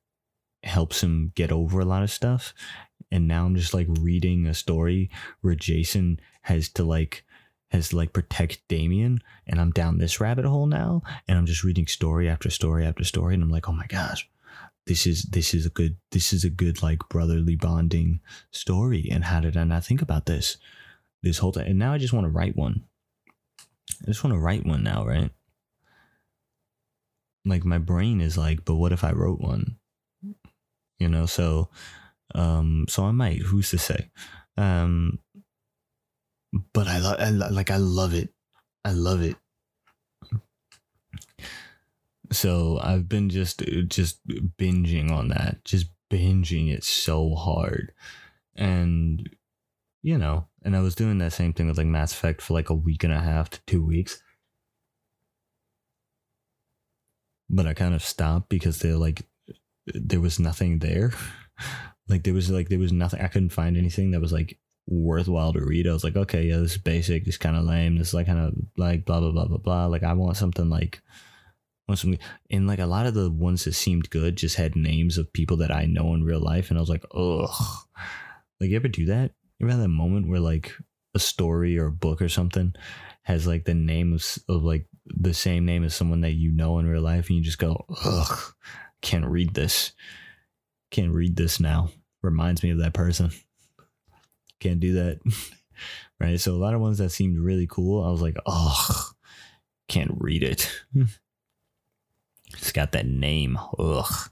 helps 0.66 1.02
him 1.02 1.32
get 1.36 1.54
over 1.54 1.80
a 1.80 1.86
lot 1.86 2.04
of 2.04 2.12
stuff 2.12 2.54
and 3.12 3.28
now 3.28 3.46
I'm 3.46 3.56
just 3.56 3.74
like 3.74 3.88
reading 4.00 4.48
a 4.48 4.54
story 4.54 5.10
where 5.42 5.56
Jason 5.56 6.20
has 6.44 6.70
to 6.70 6.84
like 6.84 7.24
has 7.72 7.94
like 7.94 8.14
protect 8.14 8.62
damian 8.68 9.20
and 9.48 9.60
I'm 9.60 9.72
down 9.72 9.98
this 9.98 10.20
rabbit 10.20 10.46
hole 10.46 10.68
now 10.68 11.02
and 11.28 11.38
I'm 11.38 11.46
just 11.46 11.64
reading 11.64 11.88
story 11.88 12.30
after 12.30 12.50
story 12.50 12.86
after 12.86 13.04
story 13.04 13.34
and 13.34 13.44
I'm 13.44 13.50
like, 13.50 13.68
"Oh 13.68 13.74
my 13.74 13.88
gosh. 13.88 14.30
This 14.88 15.08
is 15.08 15.24
this 15.24 15.54
is 15.54 15.66
a 15.66 15.70
good 15.70 15.98
this 16.12 16.32
is 16.32 16.44
a 16.44 16.50
good 16.50 16.84
like 16.84 17.00
brotherly 17.10 17.56
bonding 17.56 18.20
story 18.52 19.08
and 19.12 19.26
how 19.26 19.40
did 19.40 19.58
I 19.58 19.64
not 19.64 19.84
think 19.84 20.02
about 20.02 20.26
this 20.26 20.58
this 21.24 21.40
whole 21.40 21.52
time? 21.52 21.68
And 21.68 21.80
now 21.80 21.94
I 21.94 21.98
just 21.98 22.14
want 22.14 22.26
to 22.26 22.32
write 22.32 22.56
one. 22.56 22.84
I 24.04 24.06
just 24.06 24.24
want 24.24 24.34
to 24.36 24.40
write 24.40 24.66
one 24.66 24.84
now, 24.84 25.06
right? 25.06 25.32
Like 27.46 27.66
my 27.66 27.78
brain 27.78 28.22
is 28.22 28.38
like, 28.38 28.66
but 28.66 28.76
what 28.76 28.92
if 28.92 29.04
I 29.04 29.12
wrote 29.12 29.40
one? 29.40 29.78
You 31.00 31.10
know, 31.10 31.26
so 31.26 31.70
um, 32.34 32.86
so 32.90 33.06
I 33.06 33.12
might. 33.12 33.42
Who's 33.42 33.70
to 33.72 33.78
say? 33.78 34.10
Um, 34.58 35.20
but 36.74 36.88
I, 36.88 37.00
lo- 37.00 37.16
I 37.20 37.30
lo- 37.30 37.50
like 37.52 37.72
I 37.72 37.78
love 37.78 38.14
it. 38.14 38.30
I 38.84 38.92
love 38.92 39.22
it. 39.22 39.36
So 42.32 42.80
I've 42.82 43.08
been 43.08 43.30
just 43.30 43.60
just 43.88 44.26
binging 44.28 45.12
on 45.12 45.30
that, 45.30 45.64
just 45.64 45.88
binging 46.12 46.74
it 46.74 46.84
so 46.84 47.36
hard, 47.36 47.94
and 48.56 49.30
you 50.02 50.18
know, 50.18 50.48
and 50.64 50.76
I 50.76 50.82
was 50.82 50.96
doing 50.96 51.20
that 51.20 51.34
same 51.34 51.54
thing 51.54 51.68
with 51.68 51.78
like 51.78 51.88
Mass 51.88 52.14
Effect 52.14 52.42
for 52.42 52.54
like 52.54 52.70
a 52.70 52.76
week 52.76 53.04
and 53.04 53.14
a 53.14 53.20
half 53.20 53.50
to 53.52 53.60
two 53.68 53.86
weeks. 53.86 54.22
but 57.50 57.68
I 57.68 57.74
kind 57.74 57.94
of 57.94 58.04
stopped 58.04 58.50
because 58.50 58.80
they're 58.80 58.98
like 58.98 59.24
there 59.88 60.22
was 60.22 60.40
nothing 60.40 60.80
there. 60.80 61.14
Like 62.08 62.24
there 62.24 62.34
was 62.34 62.50
like 62.50 62.70
there 62.70 62.80
was 62.80 62.92
nothing. 62.92 63.22
I 63.22 63.28
couldn't 63.28 63.50
find 63.50 63.78
anything 63.78 64.12
that 64.12 64.22
was 64.22 64.32
like 64.32 64.60
worthwhile 64.88 65.54
to 65.54 65.66
read. 65.66 65.88
I 65.88 65.94
was 65.94 66.04
like, 66.04 66.16
okay, 66.16 66.44
yeah, 66.44 66.58
this 66.58 66.74
is 66.74 66.78
basic. 66.78 67.26
This 67.26 67.38
kind 67.38 67.56
of 67.56 67.64
lame. 67.64 67.98
This 67.98 68.10
is 68.10 68.14
like 68.14 68.28
kind 68.28 68.40
of 68.40 68.54
like 68.78 69.06
blah 69.06 69.20
blah 69.20 69.32
blah 69.32 69.48
blah 69.48 69.58
blah. 69.58 69.86
Like 69.88 70.04
I 70.04 70.14
want 70.14 70.38
something 70.38 70.70
like 70.70 71.02
want 71.88 72.00
something. 72.00 72.20
And 72.52 72.68
like 72.68 72.80
a 72.80 72.86
lot 72.86 73.06
of 73.06 73.14
the 73.14 73.30
ones 73.30 73.66
that 73.66 73.74
seemed 73.74 74.10
good 74.10 74.36
just 74.36 74.56
had 74.56 74.76
names 74.76 75.18
of 75.18 75.34
people 75.34 75.58
that 75.58 75.72
I 75.72 75.86
know 75.86 76.14
in 76.14 76.24
real 76.24 76.40
life, 76.40 76.70
and 76.70 76.78
I 76.78 76.82
was 76.82 76.90
like, 76.90 77.06
ugh. 77.14 77.50
Like 78.60 78.70
you 78.70 78.76
ever 78.78 78.88
do 78.88 79.08
that? 79.08 79.32
You 79.60 79.68
ever 79.68 79.72
have 79.72 79.82
that 79.82 79.90
moment 79.90 80.28
where 80.28 80.40
like 80.40 80.74
a 81.14 81.20
story 81.20 81.78
or 81.78 81.88
a 81.88 81.92
book 81.92 82.22
or 82.22 82.30
something 82.30 82.74
has 83.24 83.48
like 83.48 83.66
the 83.66 83.74
name 83.74 84.14
of, 84.14 84.38
of 84.48 84.64
like 84.64 84.88
the 85.08 85.34
same 85.34 85.66
name 85.66 85.84
as 85.84 85.96
someone 85.96 86.22
that 86.22 86.34
you 86.34 86.52
know 86.52 86.78
in 86.80 86.88
real 86.88 87.02
life, 87.02 87.28
and 87.28 87.38
you 87.38 87.44
just 87.44 87.58
go, 87.58 87.86
ugh, 88.04 88.54
can't 89.02 89.26
read 89.26 89.54
this. 89.54 89.94
Can't 90.92 91.14
read 91.14 91.36
this 91.36 91.60
now. 91.60 91.90
Reminds 92.22 92.64
me 92.64 92.72
of 92.72 92.80
that 92.80 92.94
person. 92.94 93.32
Can't 94.60 94.80
do 94.80 94.94
that. 94.94 95.20
right. 96.20 96.40
So 96.40 96.54
a 96.54 96.58
lot 96.58 96.74
of 96.74 96.82
ones 96.82 96.98
that 97.00 97.10
seemed 97.10 97.38
really 97.38 97.68
cool, 97.68 98.04
I 98.04 98.10
was 98.10 98.22
like, 98.22 98.38
oh, 98.46 99.10
can't 99.88 100.12
read 100.18 100.44
it. 100.44 100.72
it's 102.54 102.72
got 102.72 102.94
that 102.94 103.06
name. 103.06 103.60
Ugh. 103.78 104.30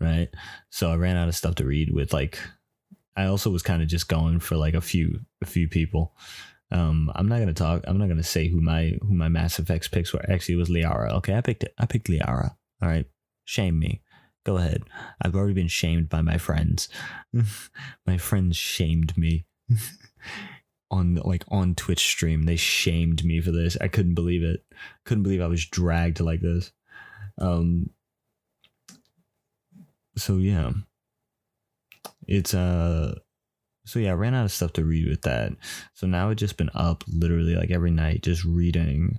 Right. 0.00 0.28
So 0.70 0.90
I 0.90 0.96
ran 0.96 1.16
out 1.16 1.28
of 1.28 1.36
stuff 1.36 1.56
to 1.56 1.64
read 1.64 1.92
with 1.92 2.12
like 2.12 2.38
I 3.16 3.26
also 3.26 3.50
was 3.50 3.62
kind 3.62 3.82
of 3.82 3.88
just 3.88 4.08
going 4.08 4.40
for 4.40 4.56
like 4.56 4.74
a 4.74 4.80
few 4.80 5.20
a 5.42 5.46
few 5.46 5.68
people. 5.68 6.14
Um, 6.72 7.10
I'm 7.14 7.28
not 7.28 7.40
gonna 7.40 7.52
talk. 7.52 7.84
I'm 7.86 7.98
not 7.98 8.08
gonna 8.08 8.22
say 8.22 8.48
who 8.48 8.60
my 8.60 8.96
who 9.02 9.12
my 9.12 9.28
Mass 9.28 9.58
Effects 9.58 9.88
picks 9.88 10.12
were. 10.12 10.24
Actually, 10.30 10.54
it 10.54 10.58
was 10.58 10.70
Liara. 10.70 11.10
Okay, 11.16 11.36
I 11.36 11.40
picked 11.40 11.64
it. 11.64 11.74
I 11.78 11.86
picked 11.86 12.08
Liara. 12.08 12.54
All 12.82 12.88
right, 12.88 13.06
shame 13.44 13.78
me. 13.78 14.02
Go 14.44 14.56
ahead. 14.56 14.84
I've 15.20 15.34
already 15.34 15.54
been 15.54 15.68
shamed 15.68 16.08
by 16.08 16.22
my 16.22 16.38
friends. 16.38 16.88
my 18.06 18.16
friends 18.16 18.56
shamed 18.56 19.16
me 19.16 19.44
on 20.90 21.16
like 21.16 21.44
on 21.48 21.74
Twitch 21.74 22.00
stream. 22.06 22.44
They 22.44 22.56
shamed 22.56 23.24
me 23.24 23.40
for 23.40 23.50
this. 23.50 23.76
I 23.80 23.88
couldn't 23.88 24.14
believe 24.14 24.42
it. 24.42 24.64
Couldn't 25.04 25.24
believe 25.24 25.42
I 25.42 25.46
was 25.46 25.66
dragged 25.66 26.20
like 26.20 26.40
this. 26.40 26.72
Um. 27.38 27.90
So 30.16 30.38
yeah, 30.38 30.72
it's 32.26 32.54
uh. 32.54 33.16
So 33.84 33.98
yeah, 33.98 34.12
I 34.12 34.14
ran 34.14 34.34
out 34.34 34.44
of 34.44 34.52
stuff 34.52 34.72
to 34.74 34.84
read 34.84 35.08
with 35.08 35.22
that. 35.22 35.52
So 35.94 36.06
now 36.06 36.30
I've 36.30 36.36
just 36.36 36.56
been 36.56 36.70
up 36.74 37.04
literally 37.08 37.56
like 37.56 37.70
every 37.70 37.90
night, 37.90 38.22
just 38.22 38.44
reading 38.44 39.18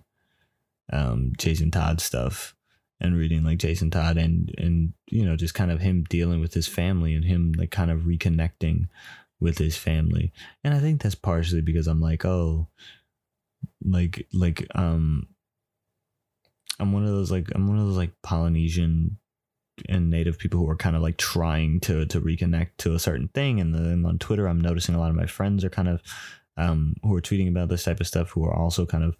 um 0.91 1.31
Jason 1.37 1.71
Todd 1.71 2.01
stuff 2.01 2.55
and 3.01 3.17
reading 3.17 3.43
like 3.43 3.57
Jason 3.57 3.89
Todd 3.89 4.17
and 4.17 4.53
and 4.57 4.93
you 5.07 5.25
know 5.25 5.35
just 5.35 5.53
kind 5.53 5.71
of 5.71 5.81
him 5.81 6.03
dealing 6.09 6.39
with 6.39 6.53
his 6.53 6.67
family 6.67 7.15
and 7.15 7.25
him 7.25 7.53
like 7.57 7.71
kind 7.71 7.91
of 7.91 8.01
reconnecting 8.01 8.87
with 9.41 9.57
his 9.57 9.75
family. 9.75 10.31
And 10.63 10.73
I 10.73 10.79
think 10.79 11.01
that's 11.01 11.15
partially 11.15 11.61
because 11.61 11.87
I'm 11.87 11.99
like, 11.99 12.23
oh, 12.23 12.67
like 13.83 14.27
like 14.31 14.67
um 14.75 15.27
I'm 16.79 16.93
one 16.93 17.03
of 17.03 17.09
those 17.09 17.31
like 17.31 17.49
I'm 17.53 17.67
one 17.67 17.77
of 17.77 17.87
those 17.87 17.97
like 17.97 18.11
Polynesian 18.21 19.17
and 19.89 20.11
native 20.11 20.37
people 20.37 20.59
who 20.59 20.69
are 20.69 20.77
kind 20.77 20.95
of 20.95 21.01
like 21.01 21.17
trying 21.17 21.79
to 21.81 22.05
to 22.05 22.21
reconnect 22.21 22.69
to 22.77 22.93
a 22.93 22.99
certain 22.99 23.29
thing 23.29 23.59
and 23.59 23.73
then 23.73 24.05
on 24.05 24.19
Twitter 24.19 24.47
I'm 24.47 24.61
noticing 24.61 24.93
a 24.93 24.99
lot 24.99 25.09
of 25.09 25.15
my 25.15 25.25
friends 25.25 25.63
are 25.63 25.69
kind 25.69 25.87
of 25.87 26.01
um 26.57 26.95
who 27.03 27.15
are 27.15 27.21
tweeting 27.21 27.49
about 27.49 27.69
this 27.69 27.83
type 27.83 27.99
of 27.99 28.07
stuff 28.07 28.29
who 28.29 28.45
are 28.45 28.53
also 28.53 28.85
kind 28.85 29.03
of 29.03 29.17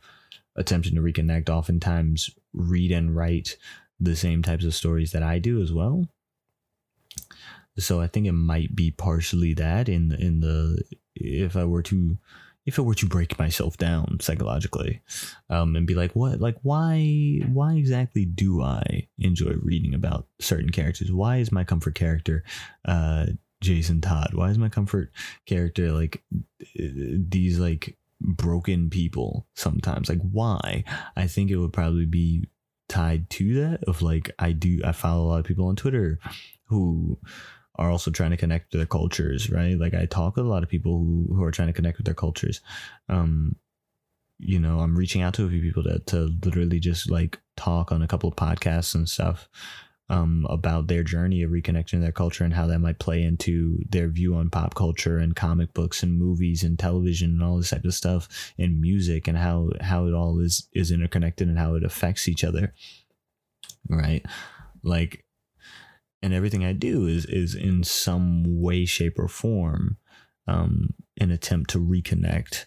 attempting 0.56 0.94
to 0.96 1.02
reconnect 1.02 1.50
oftentimes 1.50 2.30
read 2.54 2.92
and 2.92 3.16
write 3.16 3.58
the 4.00 4.16
same 4.16 4.42
types 4.42 4.66
of 4.66 4.74
stories 4.74 5.12
that 5.12 5.24
I 5.24 5.40
do 5.40 5.62
as 5.62 5.72
well. 5.72 6.06
So 7.78 8.02
I 8.02 8.08
think 8.08 8.26
it 8.26 8.34
might 8.34 8.76
be 8.76 8.92
partially 8.92 9.54
that 9.54 9.88
in 9.88 10.10
the, 10.10 10.20
in 10.20 10.40
the 10.42 10.84
if 11.16 11.56
I 11.56 11.66
were 11.66 11.84
to 11.84 12.18
if 12.66 12.78
I 12.78 12.84
were 12.84 12.96
to 12.96 13.08
break 13.08 13.40
myself 13.40 13.78
down 13.78 14.20
psychologically 14.22 15.02
um, 15.50 15.76
and 15.76 15.88
be 15.88 15.96
like 15.96 16.12
what 16.12 16.40
like 16.40 16.58
why 16.62 17.40
why 17.52 17.74
exactly 17.74 18.26
do 18.26 18.62
I 18.62 19.08
enjoy 19.18 19.54
reading 19.62 19.94
about 19.94 20.28
certain 20.40 20.70
characters? 20.70 21.12
Why 21.12 21.38
is 21.38 21.52
my 21.52 21.64
comfort 21.64 21.96
character 21.96 22.44
uh, 22.86 23.28
Jason 23.62 24.02
Todd? 24.02 24.34
Why 24.34 24.50
is 24.50 24.58
my 24.58 24.70
comfort 24.70 25.12
character 25.46 25.92
like 25.92 26.24
these 26.76 27.58
like 27.58 27.98
broken 28.22 28.90
people 28.90 29.48
sometimes. 29.56 30.10
Like 30.10 30.22
why? 30.22 30.84
I 31.16 31.28
think 31.28 31.52
it 31.52 31.58
would 31.58 31.74
probably 31.74 32.06
be 32.06 32.48
tied 32.88 33.30
to 33.30 33.54
that 33.54 33.82
of 33.86 34.02
like 34.02 34.32
i 34.38 34.52
do 34.52 34.82
i 34.84 34.92
follow 34.92 35.24
a 35.24 35.30
lot 35.30 35.40
of 35.40 35.46
people 35.46 35.66
on 35.66 35.78
twitter 35.78 36.20
who 36.66 37.18
are 37.76 37.90
also 37.90 38.12
trying 38.12 38.32
to 38.32 38.36
connect 38.36 38.70
to 38.70 38.78
their 38.78 38.86
cultures 38.86 39.50
right? 39.50 39.80
Like 39.80 39.94
i 39.94 40.06
talk 40.06 40.36
with 40.36 40.46
a 40.46 40.50
lot 40.50 40.62
of 40.62 40.68
people 40.68 40.98
who, 40.98 41.26
who 41.34 41.42
are 41.42 41.52
trying 41.52 41.70
to 41.70 41.74
connect 41.74 41.98
with 41.98 42.06
their 42.06 42.14
cultures. 42.14 42.60
Um 43.08 43.56
you 44.44 44.60
know 44.60 44.80
i'm 44.80 44.98
reaching 44.98 45.22
out 45.22 45.36
to 45.36 45.46
a 45.46 45.50
few 45.50 45.62
people 45.62 45.84
to, 45.84 46.00
to 46.00 46.36
literally 46.44 46.80
just 46.80 47.10
like 47.10 47.40
talk 47.56 47.92
on 47.92 48.02
a 48.02 48.08
couple 48.08 48.28
of 48.28 48.36
podcasts 48.36 48.96
and 48.96 49.08
stuff 49.08 49.48
um, 50.12 50.46
about 50.50 50.88
their 50.88 51.04
journey 51.04 51.42
of 51.42 51.52
reconnecting 51.52 52.02
their 52.02 52.12
culture 52.12 52.44
and 52.44 52.54
how 52.54 52.68
that 52.68 52.80
might 52.80 53.00
play 53.00 53.24
into 53.24 53.80
their 53.90 54.08
view 54.08 54.36
on 54.36 54.50
pop 54.50 54.76
culture 54.76 55.18
and 55.18 55.36
comic 55.36 55.74
books 55.74 56.04
and 56.04 56.20
movies 56.20 56.64
and 56.64 56.78
television 56.78 57.32
and 57.32 57.44
all 57.44 57.58
this 57.58 57.72
type 57.72 57.86
of 57.86 57.94
stuff 57.94 58.28
and 58.60 58.80
music 58.80 59.28
and 59.28 59.38
how 59.38 59.70
how 59.82 60.06
it 60.06 60.14
all 60.14 60.40
is 60.40 60.68
is 60.74 60.92
interconnected 60.92 61.48
and 61.48 61.58
how 61.58 61.76
it 61.76 61.84
affects 61.84 62.28
each 62.28 62.44
other 62.44 62.74
right? 63.90 64.26
Like 64.84 65.26
and 66.22 66.34
everything 66.34 66.64
i 66.64 66.74
do 66.74 67.08
is 67.08 67.26
is 67.26 67.56
in 67.56 67.84
some 67.84 68.62
way 68.62 68.86
shape 68.86 69.18
or 69.18 69.28
form 69.28 69.98
um 70.48 70.94
an 71.20 71.32
attempt 71.32 71.70
to 71.70 71.80
reconnect 71.80 72.66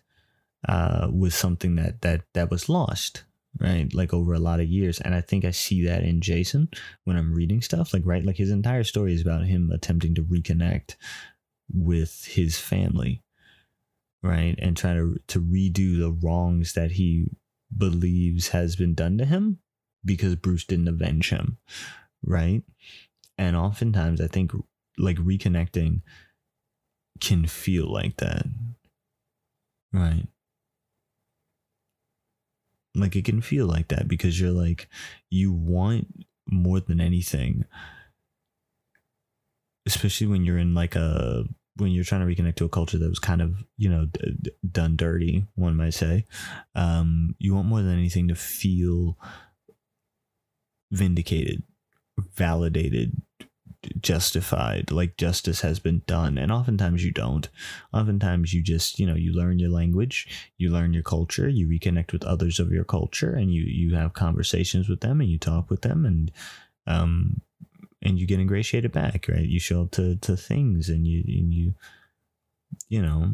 uh 0.68 1.08
with 1.12 1.34
something 1.34 1.76
that 1.76 2.02
that 2.02 2.22
that 2.32 2.50
was 2.50 2.68
lost 2.68 3.24
right? 3.60 3.92
Like 3.94 4.12
over 4.12 4.34
a 4.34 4.40
lot 4.40 4.60
of 4.60 4.66
years. 4.66 5.00
And 5.00 5.14
I 5.14 5.20
think 5.20 5.44
I 5.44 5.50
see 5.50 5.84
that 5.86 6.02
in 6.02 6.20
Jason 6.20 6.68
when 7.04 7.16
I'm 7.16 7.34
reading 7.34 7.62
stuff. 7.62 7.92
Like, 7.92 8.02
right? 8.04 8.24
Like 8.24 8.36
his 8.36 8.50
entire 8.50 8.84
story 8.84 9.14
is 9.14 9.22
about 9.22 9.44
him 9.44 9.70
attempting 9.70 10.14
to 10.16 10.22
reconnect 10.22 10.96
with 11.72 12.24
his 12.26 12.58
family, 12.58 13.22
right? 14.22 14.54
And 14.58 14.76
trying 14.76 14.96
to 14.96 15.20
to 15.28 15.40
redo 15.40 15.98
the 15.98 16.12
wrongs 16.12 16.72
that 16.74 16.92
he 16.92 17.30
believes 17.76 18.48
has 18.48 18.76
been 18.76 18.94
done 18.94 19.18
to 19.18 19.24
him 19.24 19.58
because 20.04 20.36
Bruce 20.36 20.64
didn't 20.64 20.88
avenge 20.88 21.30
him, 21.30 21.58
right? 22.22 22.62
And 23.38 23.56
oftentimes 23.56 24.20
I 24.20 24.26
think 24.26 24.52
like 24.98 25.16
reconnecting 25.16 26.02
can 27.20 27.46
feel 27.46 27.90
like 27.90 28.16
that. 28.18 28.46
Right 29.92 30.26
like 32.94 33.16
it 33.16 33.24
can 33.24 33.40
feel 33.40 33.66
like 33.66 33.88
that 33.88 34.08
because 34.08 34.40
you're 34.40 34.50
like 34.50 34.88
you 35.30 35.52
want 35.52 36.06
more 36.46 36.80
than 36.80 37.00
anything 37.00 37.64
especially 39.86 40.26
when 40.26 40.44
you're 40.44 40.58
in 40.58 40.74
like 40.74 40.96
a 40.96 41.44
when 41.76 41.90
you're 41.90 42.04
trying 42.04 42.26
to 42.26 42.42
reconnect 42.42 42.56
to 42.56 42.64
a 42.64 42.68
culture 42.68 42.98
that 42.98 43.08
was 43.08 43.18
kind 43.18 43.42
of 43.42 43.64
you 43.76 43.88
know 43.88 44.06
d- 44.06 44.52
done 44.70 44.96
dirty 44.96 45.44
one 45.54 45.76
might 45.76 45.94
say 45.94 46.24
um 46.74 47.34
you 47.38 47.54
want 47.54 47.66
more 47.66 47.82
than 47.82 47.92
anything 47.98 48.28
to 48.28 48.34
feel 48.34 49.18
vindicated 50.92 51.62
validated 52.36 53.20
justified 54.00 54.90
like 54.90 55.16
justice 55.16 55.60
has 55.60 55.78
been 55.78 56.02
done 56.06 56.38
and 56.38 56.52
oftentimes 56.52 57.04
you 57.04 57.10
don't. 57.12 57.48
Oftentimes 57.92 58.52
you 58.52 58.62
just 58.62 58.98
you 58.98 59.06
know 59.06 59.14
you 59.14 59.32
learn 59.32 59.58
your 59.58 59.70
language 59.70 60.28
you 60.58 60.70
learn 60.70 60.92
your 60.92 61.02
culture 61.02 61.48
you 61.48 61.66
reconnect 61.66 62.12
with 62.12 62.24
others 62.24 62.58
of 62.58 62.72
your 62.72 62.84
culture 62.84 63.34
and 63.34 63.52
you 63.52 63.62
you 63.62 63.94
have 63.94 64.12
conversations 64.12 64.88
with 64.88 65.00
them 65.00 65.20
and 65.20 65.30
you 65.30 65.38
talk 65.38 65.70
with 65.70 65.82
them 65.82 66.04
and 66.04 66.32
um 66.86 67.40
and 68.02 68.18
you 68.18 68.26
get 68.26 68.40
ingratiated 68.40 68.92
back 68.92 69.26
right? 69.28 69.46
You 69.46 69.60
show 69.60 69.82
up 69.82 69.90
to 69.92 70.16
to 70.16 70.36
things 70.36 70.88
and 70.88 71.06
you 71.06 71.22
and 71.26 71.52
you 71.52 71.74
you 72.88 73.02
know 73.02 73.32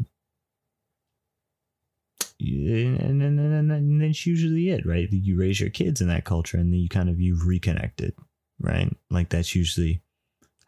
and, 2.42 3.22
and, 3.22 3.38
and, 3.38 3.70
and 3.70 4.02
that's 4.02 4.26
usually 4.26 4.70
it 4.70 4.86
right? 4.86 5.08
You 5.10 5.38
raise 5.38 5.60
your 5.60 5.70
kids 5.70 6.00
in 6.00 6.08
that 6.08 6.24
culture 6.24 6.56
and 6.56 6.72
then 6.72 6.80
you 6.80 6.88
kind 6.88 7.08
of 7.08 7.20
you've 7.20 7.46
reconnected 7.46 8.14
right? 8.60 8.94
Like 9.10 9.30
that's 9.30 9.54
usually 9.54 10.02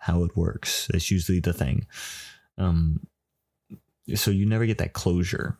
how 0.03 0.25
it 0.25 0.37
works. 0.37 0.89
That's 0.91 1.13
usually 1.13 1.39
the 1.39 1.53
thing. 1.53 1.87
Um, 2.59 3.07
so 4.17 4.33
you 4.33 4.47
never 4.47 4.67
get 4.67 4.79
that 4.79 4.95
closure. 4.95 5.59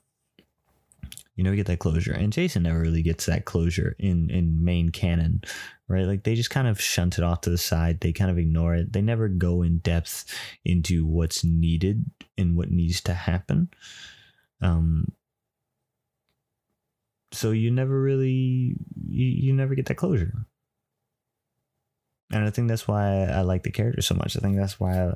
You 1.37 1.45
never 1.45 1.55
get 1.55 1.67
that 1.67 1.79
closure, 1.79 2.13
and 2.13 2.33
Jason 2.33 2.65
never 2.65 2.81
really 2.81 3.03
gets 3.03 3.27
that 3.27 3.45
closure 3.45 3.95
in 4.01 4.29
in 4.31 4.65
main 4.65 4.91
canon, 4.91 5.43
right? 5.89 6.05
Like 6.05 6.25
they 6.25 6.35
just 6.35 6.51
kind 6.51 6.67
of 6.67 6.81
shunt 6.81 7.19
it 7.19 7.25
off 7.25 7.43
to 7.43 7.51
the 7.51 7.57
side. 7.57 8.01
They 8.01 8.13
kind 8.13 8.33
of 8.33 8.37
ignore 8.37 8.75
it. 8.75 8.93
They 8.93 9.01
never 9.01 9.29
go 9.29 9.63
in 9.63 9.79
depth 9.79 10.25
into 10.65 11.07
what's 11.07 11.45
needed 11.45 12.05
and 12.37 12.57
what 12.57 12.71
needs 12.71 13.01
to 13.03 13.15
happen. 13.15 13.71
Um, 14.61 15.13
so 17.31 17.53
you 17.53 17.71
never 17.71 17.99
really 18.03 18.77
you, 19.07 19.27
you 19.27 19.53
never 19.53 19.75
get 19.75 19.87
that 19.87 19.95
closure 19.95 20.35
and 22.33 22.45
I 22.45 22.51
think 22.51 22.69
that's 22.69 22.89
why 22.89 23.25
I 23.25 23.43
like 23.43 23.63
the 23.63 23.71
character 23.71 24.03
so 24.03 24.15
much. 24.15 24.37
I 24.37 24.41
think 24.41 24.57
that's 24.57 24.81
why 24.81 25.13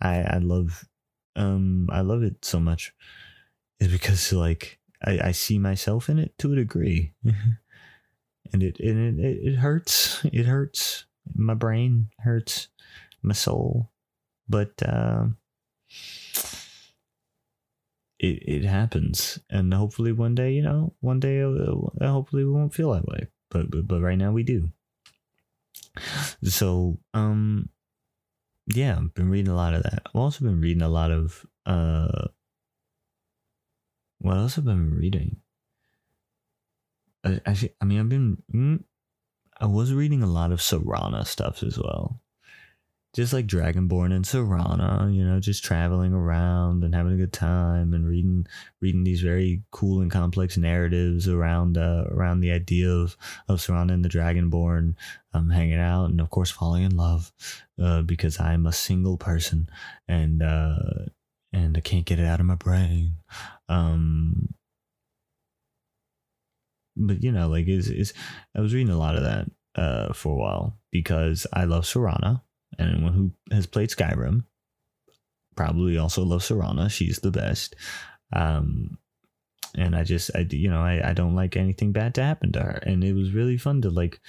I 0.00 0.20
I, 0.22 0.38
love 0.38 0.84
um 1.36 1.88
I 1.90 2.00
love 2.00 2.22
it 2.22 2.44
so 2.44 2.58
much 2.60 2.92
is 3.80 3.88
because 3.92 4.32
like 4.32 4.78
I, 5.04 5.28
I 5.28 5.32
see 5.32 5.58
myself 5.58 6.08
in 6.08 6.18
it 6.18 6.36
to 6.38 6.52
a 6.52 6.56
degree, 6.56 7.12
and 8.52 8.62
it 8.62 8.80
and 8.80 9.20
it, 9.20 9.38
it 9.42 9.56
hurts. 9.56 10.24
It 10.24 10.46
hurts. 10.46 11.06
My 11.34 11.54
brain 11.54 12.08
hurts. 12.18 12.68
My 13.22 13.34
soul, 13.34 13.90
but 14.48 14.80
uh, 14.82 15.26
it 18.18 18.42
it 18.46 18.64
happens, 18.64 19.38
and 19.50 19.72
hopefully 19.74 20.12
one 20.12 20.34
day, 20.34 20.52
you 20.52 20.62
know, 20.62 20.94
one 21.00 21.18
day, 21.20 21.42
uh, 21.42 21.74
hopefully 22.00 22.44
we 22.44 22.52
won't 22.52 22.74
feel 22.74 22.92
that 22.92 23.06
way. 23.06 23.26
But 23.50 23.70
but, 23.70 23.88
but 23.88 24.00
right 24.00 24.18
now 24.18 24.32
we 24.32 24.42
do. 24.42 24.70
So, 26.42 26.98
um, 27.14 27.68
yeah, 28.66 28.96
I've 28.96 29.14
been 29.14 29.30
reading 29.30 29.52
a 29.52 29.56
lot 29.56 29.74
of 29.74 29.82
that. 29.84 30.02
I've 30.06 30.16
also 30.16 30.44
been 30.44 30.60
reading 30.60 30.82
a 30.82 30.88
lot 30.88 31.10
of, 31.10 31.46
uh, 31.64 32.28
what 34.18 34.36
else 34.36 34.56
have 34.56 34.66
I 34.66 34.72
been 34.72 34.94
reading? 34.94 35.36
I, 37.24 37.40
I, 37.46 37.70
I 37.80 37.84
mean, 37.84 38.00
I've 38.00 38.08
been, 38.08 38.42
mm, 38.52 38.84
I 39.60 39.66
was 39.66 39.92
reading 39.92 40.22
a 40.22 40.26
lot 40.26 40.52
of 40.52 40.60
Serana 40.60 41.26
stuff 41.26 41.62
as 41.62 41.78
well 41.78 42.20
just 43.16 43.32
like 43.32 43.46
Dragonborn 43.46 44.14
and 44.14 44.26
Serana, 44.26 45.12
you 45.12 45.24
know, 45.24 45.40
just 45.40 45.64
traveling 45.64 46.12
around 46.12 46.84
and 46.84 46.94
having 46.94 47.14
a 47.14 47.16
good 47.16 47.32
time 47.32 47.94
and 47.94 48.06
reading 48.06 48.46
reading 48.82 49.04
these 49.04 49.22
very 49.22 49.62
cool 49.70 50.02
and 50.02 50.10
complex 50.10 50.58
narratives 50.58 51.26
around 51.26 51.78
uh, 51.78 52.04
around 52.10 52.40
the 52.40 52.52
idea 52.52 52.90
of 52.90 53.16
of 53.48 53.58
Serana 53.58 53.94
and 53.94 54.04
the 54.04 54.10
Dragonborn, 54.10 54.96
um, 55.32 55.48
hanging 55.48 55.78
out 55.78 56.10
and 56.10 56.20
of 56.20 56.28
course 56.28 56.50
falling 56.50 56.82
in 56.82 56.98
love, 56.98 57.32
uh, 57.82 58.02
because 58.02 58.38
I'm 58.38 58.66
a 58.66 58.72
single 58.72 59.16
person 59.16 59.70
and 60.06 60.42
uh, 60.42 61.06
and 61.54 61.74
I 61.74 61.80
can't 61.80 62.04
get 62.04 62.18
it 62.18 62.26
out 62.26 62.40
of 62.40 62.46
my 62.46 62.56
brain. 62.56 63.14
Um, 63.70 64.50
but 66.94 67.22
you 67.22 67.32
know, 67.32 67.48
like 67.48 67.66
is 67.66 67.88
is 67.88 68.12
I 68.54 68.60
was 68.60 68.74
reading 68.74 68.92
a 68.92 68.98
lot 68.98 69.16
of 69.16 69.22
that 69.22 69.50
uh, 69.74 70.12
for 70.12 70.34
a 70.34 70.36
while 70.36 70.76
because 70.90 71.46
I 71.54 71.64
love 71.64 71.84
Serana 71.84 72.42
anyone 72.78 73.12
who 73.12 73.54
has 73.54 73.66
played 73.66 73.90
Skyrim 73.90 74.44
probably 75.56 75.98
also 75.98 76.22
loves 76.22 76.48
Serana. 76.48 76.90
She's 76.90 77.18
the 77.18 77.30
best. 77.30 77.74
Um, 78.32 78.98
and 79.74 79.94
I 79.96 80.04
just, 80.04 80.30
I, 80.34 80.46
you 80.50 80.70
know, 80.70 80.80
I, 80.80 81.10
I 81.10 81.12
don't 81.12 81.34
like 81.34 81.56
anything 81.56 81.92
bad 81.92 82.14
to 82.14 82.22
happen 82.22 82.52
to 82.52 82.60
her. 82.60 82.80
And 82.82 83.04
it 83.04 83.12
was 83.12 83.32
really 83.32 83.56
fun 83.56 83.82
to 83.82 83.90
like, 83.90 84.20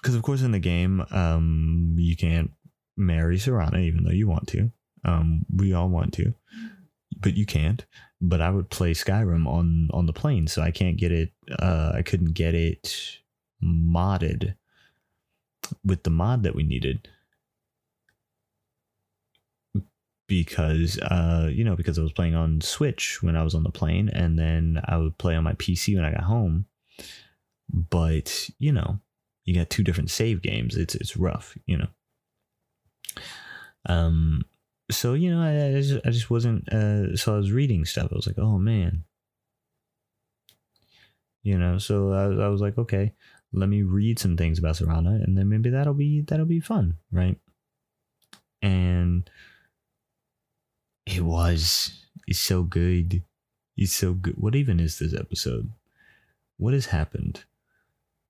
because 0.00 0.14
of 0.14 0.22
course 0.22 0.42
in 0.42 0.52
the 0.52 0.58
game, 0.58 1.04
um, 1.10 1.94
you 1.96 2.16
can't 2.16 2.50
marry 2.96 3.36
Serana 3.36 3.80
even 3.80 4.04
though 4.04 4.10
you 4.10 4.28
want 4.28 4.48
to. 4.48 4.70
Um, 5.04 5.44
we 5.54 5.72
all 5.72 5.88
want 5.88 6.12
to, 6.14 6.34
but 7.18 7.36
you 7.36 7.46
can't. 7.46 7.84
But 8.20 8.40
I 8.40 8.50
would 8.50 8.70
play 8.70 8.92
Skyrim 8.92 9.48
on 9.48 9.88
on 9.92 10.06
the 10.06 10.12
plane, 10.12 10.46
so 10.46 10.62
I 10.62 10.70
can't 10.70 10.96
get 10.96 11.10
it. 11.10 11.32
Uh, 11.58 11.90
I 11.92 12.02
couldn't 12.02 12.34
get 12.34 12.54
it 12.54 13.18
modded 13.64 14.54
with 15.84 16.02
the 16.02 16.10
mod 16.10 16.42
that 16.42 16.54
we 16.54 16.62
needed 16.62 17.08
because 20.32 20.98
uh 20.98 21.48
you 21.52 21.62
know 21.62 21.76
because 21.76 21.98
I 21.98 22.02
was 22.02 22.12
playing 22.12 22.34
on 22.34 22.62
Switch 22.62 23.22
when 23.22 23.36
I 23.36 23.42
was 23.42 23.54
on 23.54 23.64
the 23.64 23.70
plane 23.70 24.08
and 24.08 24.38
then 24.38 24.80
I 24.86 24.96
would 24.96 25.18
play 25.18 25.34
on 25.34 25.44
my 25.44 25.52
PC 25.54 25.94
when 25.94 26.06
I 26.06 26.12
got 26.12 26.22
home. 26.22 26.64
But 27.68 28.48
you 28.58 28.72
know 28.72 28.98
you 29.44 29.54
got 29.54 29.68
two 29.68 29.82
different 29.82 30.10
save 30.10 30.40
games. 30.40 30.74
It's 30.74 30.94
it's 30.94 31.18
rough 31.18 31.56
you 31.66 31.76
know. 31.76 31.88
Um 33.86 34.44
so 34.90 35.12
you 35.12 35.30
know 35.30 35.42
I, 35.42 35.76
I 35.76 35.80
just 35.82 36.06
I 36.06 36.10
just 36.10 36.30
wasn't 36.30 36.66
uh 36.72 37.14
so 37.14 37.34
I 37.34 37.36
was 37.36 37.52
reading 37.52 37.84
stuff. 37.84 38.08
I 38.10 38.16
was 38.16 38.26
like 38.26 38.38
oh 38.38 38.56
man. 38.56 39.04
You 41.42 41.58
know 41.58 41.76
so 41.76 42.12
I, 42.12 42.46
I 42.46 42.48
was 42.48 42.62
like 42.62 42.78
okay 42.78 43.12
let 43.52 43.68
me 43.68 43.82
read 43.82 44.18
some 44.18 44.36
things 44.36 44.58
about 44.58 44.76
Serana, 44.76 45.22
and 45.22 45.36
then 45.36 45.48
maybe 45.48 45.70
that'll 45.70 45.94
be 45.94 46.22
that'll 46.22 46.46
be 46.46 46.60
fun, 46.60 46.96
right? 47.10 47.38
And 48.60 49.28
it 51.06 51.22
was. 51.22 51.98
It's 52.26 52.38
so 52.38 52.62
good. 52.62 53.22
It's 53.76 53.92
so 53.92 54.14
good. 54.14 54.36
What 54.36 54.54
even 54.54 54.80
is 54.80 54.98
this 54.98 55.14
episode? 55.14 55.70
What 56.56 56.74
has 56.74 56.86
happened? 56.86 57.44